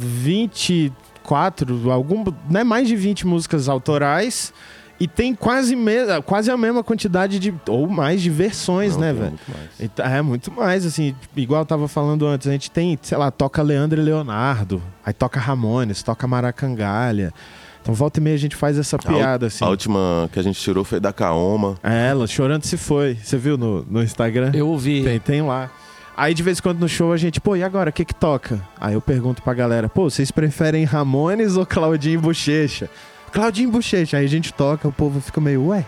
24, 1.26 1.92
algum, 1.92 2.24
né, 2.50 2.64
mais 2.64 2.88
de 2.88 2.96
20 2.96 3.26
músicas 3.26 3.68
autorais 3.68 4.54
e 5.00 5.08
tem 5.08 5.36
quase, 5.36 5.76
me, 5.76 5.92
quase 6.26 6.50
a 6.50 6.56
mesma 6.56 6.82
quantidade 6.84 7.38
de 7.40 7.54
ou 7.68 7.88
mais 7.90 8.22
de 8.22 8.30
versões, 8.30 8.94
Não, 8.94 9.02
né, 9.02 9.14
velho? 9.14 9.26
muito 9.32 9.52
mais. 9.52 9.70
E 9.80 9.88
tá- 9.90 10.10
É 10.10 10.22
muito 10.22 10.52
mais, 10.52 10.86
assim, 10.86 11.14
igual 11.36 11.62
eu 11.62 11.66
tava 11.66 11.88
falando 11.88 12.26
antes, 12.26 12.48
a 12.48 12.52
gente 12.52 12.72
tem, 12.72 12.98
sei 13.02 13.18
lá, 13.18 13.30
toca 13.30 13.62
Leandro 13.62 14.00
e 14.00 14.04
Leonardo, 14.04 14.82
aí 15.06 15.12
toca 15.12 15.40
Ramones, 15.40 16.02
toca 16.02 16.26
Maracangalha. 16.28 17.34
Então 17.82 17.94
volta 17.94 18.20
e 18.20 18.24
meia 18.24 18.36
a 18.36 18.40
gente 18.40 18.56
faz 18.56 18.80
essa 18.80 18.98
piada, 18.98 19.46
assim. 19.46 19.64
A 19.64 19.70
última 19.70 20.28
que 20.32 20.40
a 20.40 20.42
gente 20.42 20.60
tirou 20.60 20.84
foi 20.84 21.00
da 21.00 21.14
Kaoma. 21.14 21.76
É, 21.84 22.08
ela 22.10 22.26
chorando 22.26 22.64
se 22.64 22.78
foi. 22.78 23.16
Você 23.22 23.38
viu 23.38 23.58
no, 23.58 23.84
no 23.88 24.02
Instagram? 24.02 24.50
Eu 24.56 24.68
ouvi. 24.70 25.04
Tem, 25.04 25.20
tem 25.20 25.42
lá. 25.44 25.70
Aí 26.18 26.34
de 26.34 26.42
vez 26.44 26.60
em 26.60 26.62
quando 26.62 26.80
no 26.80 26.88
show 26.88 27.12
a 27.12 27.18
gente, 27.18 27.42
pô, 27.42 27.56
e 27.56 27.64
agora, 27.64 27.90
o 27.90 27.94
que 27.94 28.06
que 28.06 28.16
toca? 28.16 28.62
Aí 28.80 28.94
eu 28.94 29.02
pergunto 29.02 29.42
pra 29.42 29.54
galera, 29.54 29.90
pô, 29.90 30.10
vocês 30.10 30.32
preferem 30.32 30.86
Ramones 30.86 31.58
ou 31.58 31.66
Claudinho 31.66 32.22
Bochecha? 32.22 32.90
Claudinho 33.32 33.70
Bochecha. 33.70 34.18
Aí 34.18 34.26
a 34.26 34.30
gente 34.30 34.54
toca, 34.54 34.88
o 34.88 34.92
povo 34.94 35.20
fica 35.20 35.42
meio, 35.42 35.68
ué, 35.68 35.86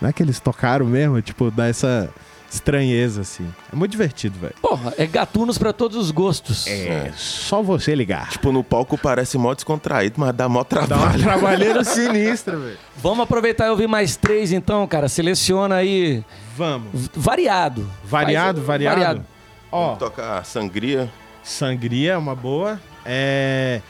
não 0.00 0.10
é 0.10 0.12
que 0.12 0.22
eles 0.22 0.38
tocaram 0.40 0.84
mesmo? 0.84 1.22
Tipo, 1.22 1.50
dá 1.50 1.66
essa 1.68 2.10
estranheza, 2.52 3.22
assim. 3.22 3.46
É 3.72 3.74
muito 3.76 3.90
divertido, 3.92 4.38
velho. 4.38 4.54
Porra, 4.60 4.92
é 4.98 5.06
gatunos 5.06 5.56
pra 5.58 5.72
todos 5.72 5.96
os 5.96 6.10
gostos. 6.10 6.66
É, 6.66 7.10
só 7.16 7.62
você 7.62 7.94
ligar. 7.94 8.28
Tipo, 8.28 8.52
no 8.52 8.62
palco 8.62 8.96
parece 8.98 9.36
mó 9.38 9.54
descontraído, 9.54 10.16
mas 10.18 10.34
dá 10.34 10.48
mó 10.48 10.64
Dá 10.68 10.78
uma 10.80 10.86
trabalho. 10.86 11.18
trabalheira 11.24 11.82
sinistra, 11.84 12.56
velho. 12.58 12.76
Vamos 12.98 13.20
aproveitar 13.24 13.66
e 13.66 13.70
ouvir 13.70 13.86
mais 13.88 14.16
três 14.16 14.52
então, 14.52 14.86
cara. 14.86 15.08
Seleciona 15.08 15.76
aí. 15.76 16.22
Vamos. 16.56 17.08
Variado. 17.14 17.88
Variado, 18.04 18.58
Faz- 18.58 18.66
variado? 18.66 19.24
Ó, 19.70 19.96
Tocar 19.96 20.44
sangria. 20.44 21.10
Sangria 21.42 22.12
é 22.12 22.16
uma 22.16 22.34
boa. 22.34 22.80
É. 23.04 23.80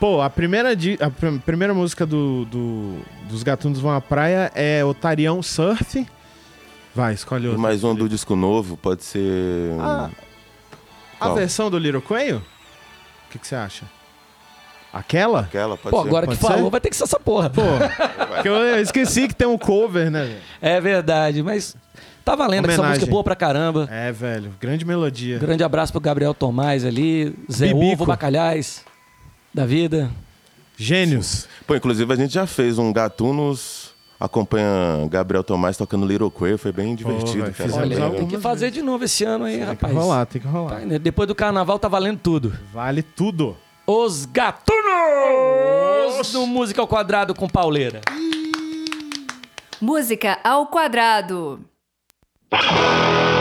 Pô, 0.00 0.20
a 0.20 0.28
primeira, 0.28 0.74
di- 0.74 0.98
a 1.00 1.08
pr- 1.10 1.38
primeira 1.44 1.72
música 1.72 2.04
do, 2.04 2.44
do- 2.46 2.98
dos 3.28 3.42
Gatunos 3.42 3.78
Vão 3.80 3.94
à 3.94 4.00
Praia 4.00 4.50
é 4.54 4.84
Otarião 4.84 5.42
Surf. 5.42 6.06
Vai, 6.94 7.14
escolhe 7.14 7.44
E 7.44 7.48
outra. 7.48 7.62
mais 7.62 7.84
um 7.84 7.94
do 7.94 8.08
disco 8.08 8.34
novo, 8.34 8.76
pode 8.76 9.04
ser. 9.04 9.72
Ah, 9.80 10.10
a 11.20 11.28
versão 11.30 11.70
do 11.70 11.78
Little 11.78 12.02
Coelho? 12.02 12.38
O 12.38 13.30
que 13.32 13.38
que 13.38 13.46
você 13.46 13.54
acha? 13.54 13.84
Aquela? 14.92 15.40
Aquela, 15.40 15.76
pode 15.78 15.94
Pô, 15.96 16.02
ser. 16.02 16.08
agora 16.08 16.26
que 16.26 16.36
Pode 16.36 16.40
ser? 16.46 16.52
falou, 16.52 16.70
vai 16.70 16.80
ter 16.80 16.90
que 16.90 16.96
ser 16.96 17.04
essa 17.04 17.18
porra. 17.18 17.48
Pô, 17.48 17.62
que 18.42 18.48
eu, 18.48 18.54
eu 18.54 18.80
esqueci 18.82 19.26
que 19.28 19.34
tem 19.34 19.46
um 19.48 19.56
cover, 19.56 20.10
né? 20.10 20.38
É 20.60 20.80
verdade, 20.82 21.42
mas 21.42 21.74
Tá 22.24 22.36
valendo, 22.36 22.66
essa 22.68 22.80
Homenagem. 22.80 23.00
música 23.00 23.06
é 23.06 23.10
boa 23.10 23.24
pra 23.24 23.34
caramba. 23.34 23.88
É, 23.90 24.12
velho. 24.12 24.52
Grande 24.60 24.84
melodia. 24.84 25.38
Grande 25.38 25.64
abraço 25.64 25.92
pro 25.92 26.00
Gabriel 26.00 26.32
Tomás 26.32 26.84
ali, 26.84 27.34
Zé 27.50 27.68
Bibico. 27.68 27.92
Ovo 27.94 28.06
Bacalhais 28.06 28.84
da 29.52 29.66
vida. 29.66 30.10
Gênios. 30.76 31.48
Pô, 31.66 31.74
inclusive 31.74 32.12
a 32.12 32.16
gente 32.16 32.32
já 32.34 32.46
fez 32.46 32.78
um 32.78 32.92
Gatunos, 32.92 33.92
acompanha 34.18 35.06
Gabriel 35.10 35.44
Tomás 35.44 35.76
tocando 35.76 36.06
Little 36.06 36.30
Queer, 36.30 36.56
foi 36.58 36.72
bem 36.72 36.94
divertido, 36.94 37.42
velho, 37.44 37.54
cara. 37.54 37.74
Olha, 37.74 38.10
tem 38.10 38.26
que 38.26 38.38
fazer 38.38 38.70
de 38.70 38.82
novo 38.82 39.04
esse 39.04 39.24
ano 39.24 39.44
aí, 39.44 39.56
Tem 39.56 39.60
que 39.62 39.68
rapaz. 39.70 39.94
rolar, 39.94 40.26
tem 40.26 40.40
que 40.40 40.48
rolar. 40.48 40.80
Tá, 40.80 40.86
né? 40.86 40.98
Depois 40.98 41.28
do 41.28 41.34
carnaval 41.34 41.78
tá 41.78 41.88
valendo 41.88 42.18
tudo. 42.20 42.52
Vale 42.72 43.02
tudo. 43.02 43.56
Os 43.86 44.24
Gatunos 44.26 46.32
no 46.32 46.46
Música 46.46 46.80
ao 46.80 46.88
Quadrado 46.88 47.34
com 47.34 47.48
Pauleira. 47.48 48.00
Música 49.80 50.38
ao 50.44 50.66
quadrado. 50.68 51.60
Thank 52.52 53.26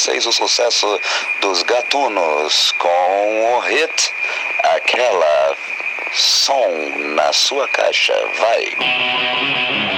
vocês 0.00 0.24
o 0.24 0.32
sucesso 0.32 1.00
dos 1.42 1.62
gatunos 1.62 2.72
com 2.78 3.56
o 3.56 3.58
hit 3.60 4.12
Aquela 4.74 5.56
Som 6.14 6.70
na 7.14 7.30
sua 7.34 7.68
caixa. 7.68 8.14
Vai. 8.38 9.89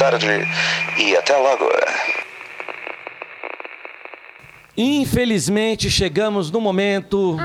Tarde 0.00 0.48
e 0.98 1.14
até 1.14 1.36
logo. 1.36 1.68
Infelizmente, 4.74 5.90
chegamos 5.90 6.50
no 6.50 6.58
momento 6.58 7.36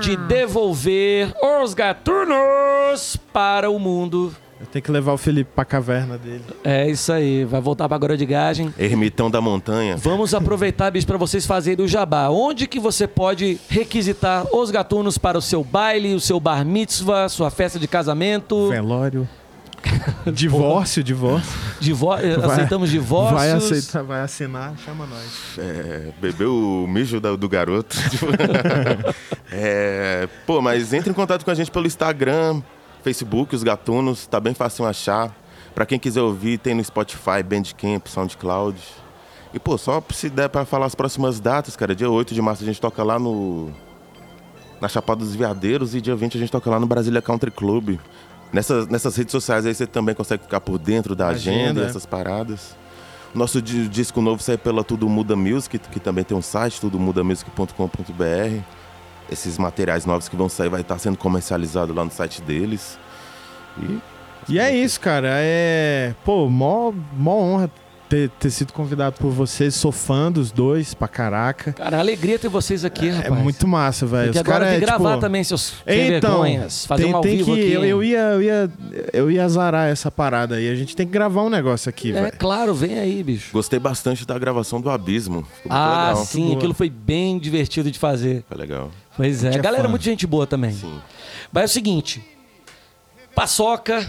de 0.00 0.16
devolver 0.16 1.34
os 1.42 1.74
gatunos 1.74 3.16
para 3.32 3.68
o 3.68 3.76
mundo. 3.80 4.32
Eu 4.60 4.66
tenho 4.66 4.84
que 4.84 4.90
levar 4.90 5.14
o 5.14 5.18
Felipe 5.18 5.50
pra 5.52 5.64
caverna 5.64 6.16
dele. 6.16 6.44
É 6.62 6.88
isso 6.88 7.12
aí, 7.12 7.44
vai 7.44 7.60
voltar 7.60 7.88
pra 7.88 7.98
Gorodgagem. 7.98 8.72
Ermitão 8.78 9.28
da 9.28 9.40
montanha. 9.40 9.96
Vamos 9.96 10.32
aproveitar, 10.32 10.92
bicho, 10.92 11.08
para 11.08 11.18
vocês 11.18 11.44
fazerem 11.44 11.84
o 11.84 11.88
jabá. 11.88 12.28
Onde 12.28 12.68
que 12.68 12.78
você 12.78 13.08
pode 13.08 13.58
requisitar 13.68 14.46
os 14.54 14.70
gatunos 14.70 15.18
para 15.18 15.36
o 15.36 15.42
seu 15.42 15.64
baile, 15.64 16.14
o 16.14 16.20
seu 16.20 16.38
bar 16.38 16.64
mitzvah, 16.64 17.28
sua 17.28 17.50
festa 17.50 17.80
de 17.80 17.88
casamento? 17.88 18.68
Velório. 18.68 19.28
divórcio, 20.32 21.02
divórcio. 21.02 21.50
Divó 21.80 22.14
aceitamos 22.14 22.90
divórcios. 22.90 23.38
Vai 23.38 23.52
aceitar, 23.52 24.02
vai 24.02 24.20
assinar, 24.20 24.74
chama 24.84 25.06
nós. 25.06 25.58
É, 25.58 26.12
bebeu 26.20 26.54
o 26.54 26.86
mijo 26.88 27.20
da- 27.20 27.36
do 27.36 27.48
garoto. 27.48 27.96
É, 29.50 30.28
pô, 30.46 30.60
mas 30.60 30.92
entre 30.92 31.10
em 31.10 31.14
contato 31.14 31.44
com 31.44 31.50
a 31.50 31.54
gente 31.54 31.70
pelo 31.70 31.86
Instagram, 31.86 32.60
Facebook, 33.02 33.54
os 33.54 33.62
gatunos, 33.62 34.26
tá 34.26 34.40
bem 34.40 34.54
fácil 34.54 34.84
achar. 34.84 35.34
Pra 35.74 35.86
quem 35.86 35.98
quiser 35.98 36.20
ouvir, 36.22 36.58
tem 36.58 36.74
no 36.74 36.82
Spotify, 36.82 37.42
Bandcamp, 37.44 38.06
SoundCloud. 38.06 38.76
E, 39.54 39.58
pô, 39.58 39.78
só 39.78 40.02
se 40.10 40.28
der 40.28 40.48
pra 40.48 40.64
falar 40.64 40.86
as 40.86 40.94
próximas 40.94 41.38
datas, 41.38 41.76
cara. 41.76 41.94
Dia 41.94 42.10
8 42.10 42.34
de 42.34 42.42
março 42.42 42.62
a 42.62 42.66
gente 42.66 42.80
toca 42.80 43.02
lá 43.02 43.18
no. 43.18 43.70
Na 44.80 44.88
Chapada 44.88 45.20
dos 45.24 45.34
Veadeiros 45.34 45.94
e 45.94 46.00
dia 46.00 46.14
20 46.14 46.36
a 46.36 46.40
gente 46.40 46.50
toca 46.52 46.68
lá 46.68 46.78
no 46.78 46.86
Brasília 46.86 47.22
Country 47.22 47.50
Club. 47.50 47.98
Nessas, 48.52 48.86
nessas 48.88 49.14
redes 49.16 49.32
sociais 49.32 49.66
aí 49.66 49.74
você 49.74 49.86
também 49.86 50.14
consegue 50.14 50.42
ficar 50.44 50.60
por 50.60 50.78
dentro 50.78 51.14
da 51.14 51.28
agenda, 51.28 51.60
Agenda, 51.64 51.80
e 51.80 51.84
é. 51.84 51.86
essas 51.88 52.06
paradas. 52.06 52.76
Nosso 53.34 53.60
di- 53.60 53.88
disco 53.88 54.20
novo 54.22 54.42
sai 54.42 54.56
pela 54.56 54.82
Tudo 54.82 55.08
Muda 55.08 55.36
Music, 55.36 55.78
que 55.78 56.00
também 56.00 56.24
tem 56.24 56.36
um 56.36 56.40
site, 56.42 56.80
tudomudamusic.com.br. 56.80 58.60
Esses 59.30 59.58
materiais 59.58 60.06
novos 60.06 60.28
que 60.28 60.36
vão 60.36 60.48
sair 60.48 60.68
vai 60.68 60.80
estar 60.82 60.98
sendo 60.98 61.18
comercializado 61.18 61.92
lá 61.92 62.04
no 62.04 62.10
site 62.10 62.40
deles. 62.40 62.98
E 63.78 63.98
E 64.48 64.58
é 64.60 64.74
isso, 64.74 65.00
cara. 65.00 65.28
É. 65.32 66.14
Pô, 66.24 66.48
mó, 66.48 66.92
mó 67.12 67.32
honra 67.34 67.70
ter, 68.08 68.30
ter 68.30 68.50
sido 68.50 68.72
convidado 68.72 69.16
por 69.18 69.30
vocês. 69.30 69.74
Sou 69.74 69.90
fã 69.92 70.30
dos 70.30 70.50
dois 70.50 70.94
pra 70.94 71.08
caraca. 71.08 71.72
Cara, 71.72 71.98
alegria 71.98 72.38
ter 72.38 72.48
vocês 72.48 72.84
aqui, 72.84 73.08
É 73.08 73.12
rapaz. 73.12 73.42
muito 73.42 73.66
massa, 73.66 74.06
velho. 74.06 74.32
Porque 74.32 74.38
Os 74.38 74.44
agora 74.44 74.58
cara 74.58 74.64
tem 74.70 74.76
é, 74.76 74.80
que 74.80 74.86
gravar 74.86 75.10
tipo, 75.10 75.20
também 75.20 75.44
seus 75.44 75.74
sem 75.86 76.16
Então, 76.16 76.42
vergonhas. 76.42 76.86
Fazer 76.86 77.02
tem, 77.04 77.12
um 77.12 77.16
ao 77.16 77.22
tem 77.22 77.36
vivo 77.38 77.54
que, 77.54 77.60
aqui. 77.60 77.72
Eu, 77.72 77.84
eu 77.84 78.02
ia, 78.04 78.18
eu, 78.18 78.42
ia, 78.42 78.70
eu 79.12 79.30
ia 79.30 79.44
azarar 79.44 79.88
essa 79.88 80.10
parada 80.10 80.56
aí. 80.56 80.68
A 80.70 80.74
gente 80.74 80.94
tem 80.96 81.06
que 81.06 81.12
gravar 81.12 81.42
um 81.42 81.50
negócio 81.50 81.88
aqui, 81.88 82.10
É 82.10 82.20
velho. 82.22 82.32
claro, 82.38 82.74
vem 82.74 82.98
aí, 82.98 83.22
bicho. 83.22 83.50
gostei 83.52 83.78
bastante 83.78 84.26
da 84.26 84.38
gravação 84.38 84.80
do 84.80 84.88
Abismo. 84.90 85.46
Ah, 85.68 86.08
legal. 86.10 86.24
sim, 86.24 86.44
boa. 86.46 86.56
aquilo 86.56 86.74
foi 86.74 86.88
bem 86.90 87.38
divertido 87.38 87.90
de 87.90 87.98
fazer. 87.98 88.44
Foi 88.48 88.56
legal. 88.56 88.90
Pois 89.16 89.44
é, 89.44 89.54
é 89.54 89.58
galera, 89.58 89.84
fã. 89.84 89.88
muito 89.90 90.04
gente 90.04 90.26
boa 90.26 90.46
também. 90.46 90.72
Sim. 90.72 91.00
Mas 91.52 91.62
é 91.62 91.66
o 91.66 91.68
seguinte, 91.68 92.22
Paçoca, 93.34 94.06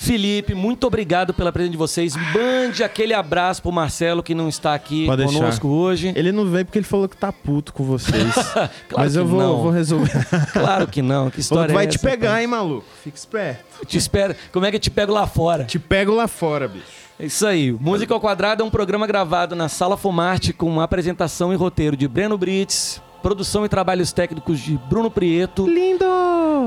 Felipe, 0.00 0.54
muito 0.54 0.86
obrigado 0.86 1.34
pela 1.34 1.52
presença 1.52 1.72
de 1.72 1.76
vocês. 1.76 2.16
Mande 2.16 2.82
aquele 2.82 3.12
abraço 3.12 3.60
pro 3.60 3.70
Marcelo 3.70 4.22
que 4.22 4.34
não 4.34 4.48
está 4.48 4.72
aqui 4.72 5.04
Pode 5.04 5.24
deixar. 5.24 5.38
conosco 5.38 5.68
hoje. 5.68 6.10
Ele 6.16 6.32
não 6.32 6.46
veio 6.46 6.64
porque 6.64 6.78
ele 6.78 6.86
falou 6.86 7.06
que 7.06 7.18
tá 7.18 7.30
puto 7.30 7.70
com 7.74 7.84
vocês. 7.84 8.34
Mas 8.96 9.12
que 9.12 9.18
eu 9.18 9.26
vou, 9.26 9.62
vou 9.62 9.70
resolver. 9.70 10.10
Claro 10.54 10.86
que 10.86 11.02
não, 11.02 11.28
que 11.28 11.40
história 11.40 11.68
que 11.68 11.74
vai 11.74 11.84
é 11.84 11.86
te 11.86 11.96
essa, 11.96 12.08
pegar, 12.08 12.40
hein, 12.40 12.46
maluco? 12.46 12.86
Fica 13.04 13.16
esperto. 13.16 13.84
Te 13.84 13.98
espero. 13.98 14.34
Como 14.50 14.64
é 14.64 14.70
que 14.70 14.76
eu 14.76 14.80
te 14.80 14.90
pego 14.90 15.12
lá 15.12 15.26
fora? 15.26 15.64
Te 15.64 15.78
pego 15.78 16.14
lá 16.14 16.26
fora, 16.26 16.66
bicho. 16.66 16.86
É 17.18 17.26
isso 17.26 17.46
aí. 17.46 17.70
Música 17.70 18.14
ao 18.14 18.20
Quadrado 18.20 18.62
é 18.62 18.66
um 18.66 18.70
programa 18.70 19.06
gravado 19.06 19.54
na 19.54 19.68
Sala 19.68 19.98
Fomarte 19.98 20.54
com 20.54 20.80
apresentação 20.80 21.52
e 21.52 21.56
roteiro 21.56 21.94
de 21.94 22.08
Breno 22.08 22.38
Brits, 22.38 23.02
produção 23.20 23.64
e 23.64 23.68
trabalhos 23.68 24.12
técnicos 24.12 24.58
de 24.60 24.78
Bruno 24.88 25.10
Prieto. 25.10 25.66
Lindo! 25.66 26.04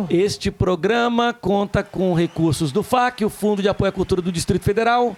Este 0.10 0.50
programa 0.50 1.34
conta 1.34 1.84
com 1.84 2.14
recursos 2.14 2.72
do 2.72 2.84
FAC, 2.84 3.26
o 3.26 3.30
Fundo 3.30 3.62
de 3.62 3.70
Apoio 3.70 3.90
à 3.90 3.92
Cultura 3.92 4.22
do 4.22 4.32
Distrito 4.32 4.64
Federal. 4.64 5.16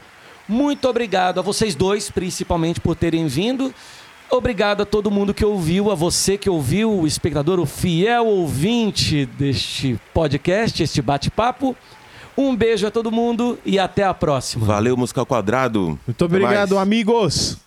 Muito 0.48 0.88
obrigado 0.88 1.40
a 1.40 1.42
vocês 1.42 1.76
dois, 1.76 2.10
principalmente, 2.10 2.80
por 2.80 2.96
terem 2.96 3.28
vindo. 3.28 3.74
Obrigado 4.30 4.82
a 4.82 4.86
todo 4.86 5.12
mundo 5.12 5.34
que 5.34 5.46
ouviu, 5.46 5.92
a 5.92 5.96
você 5.96 6.38
que 6.38 6.50
ouviu, 6.50 6.92
o 6.92 7.08
espectador, 7.08 7.60
o 7.60 7.66
fiel 7.66 8.26
ouvinte 8.26 9.26
deste 9.26 10.00
podcast, 10.14 10.82
este 10.82 11.02
bate-papo. 11.02 11.76
Um 12.38 12.56
beijo 12.56 12.86
a 12.86 12.92
todo 12.92 13.12
mundo 13.12 13.58
e 13.66 13.80
até 13.80 14.04
a 14.04 14.14
próxima. 14.14 14.66
Valeu, 14.66 14.98
Música 14.98 15.26
Quadrado. 15.26 15.98
Muito 16.06 16.26
obrigado, 16.26 16.78
amigos. 16.78 17.58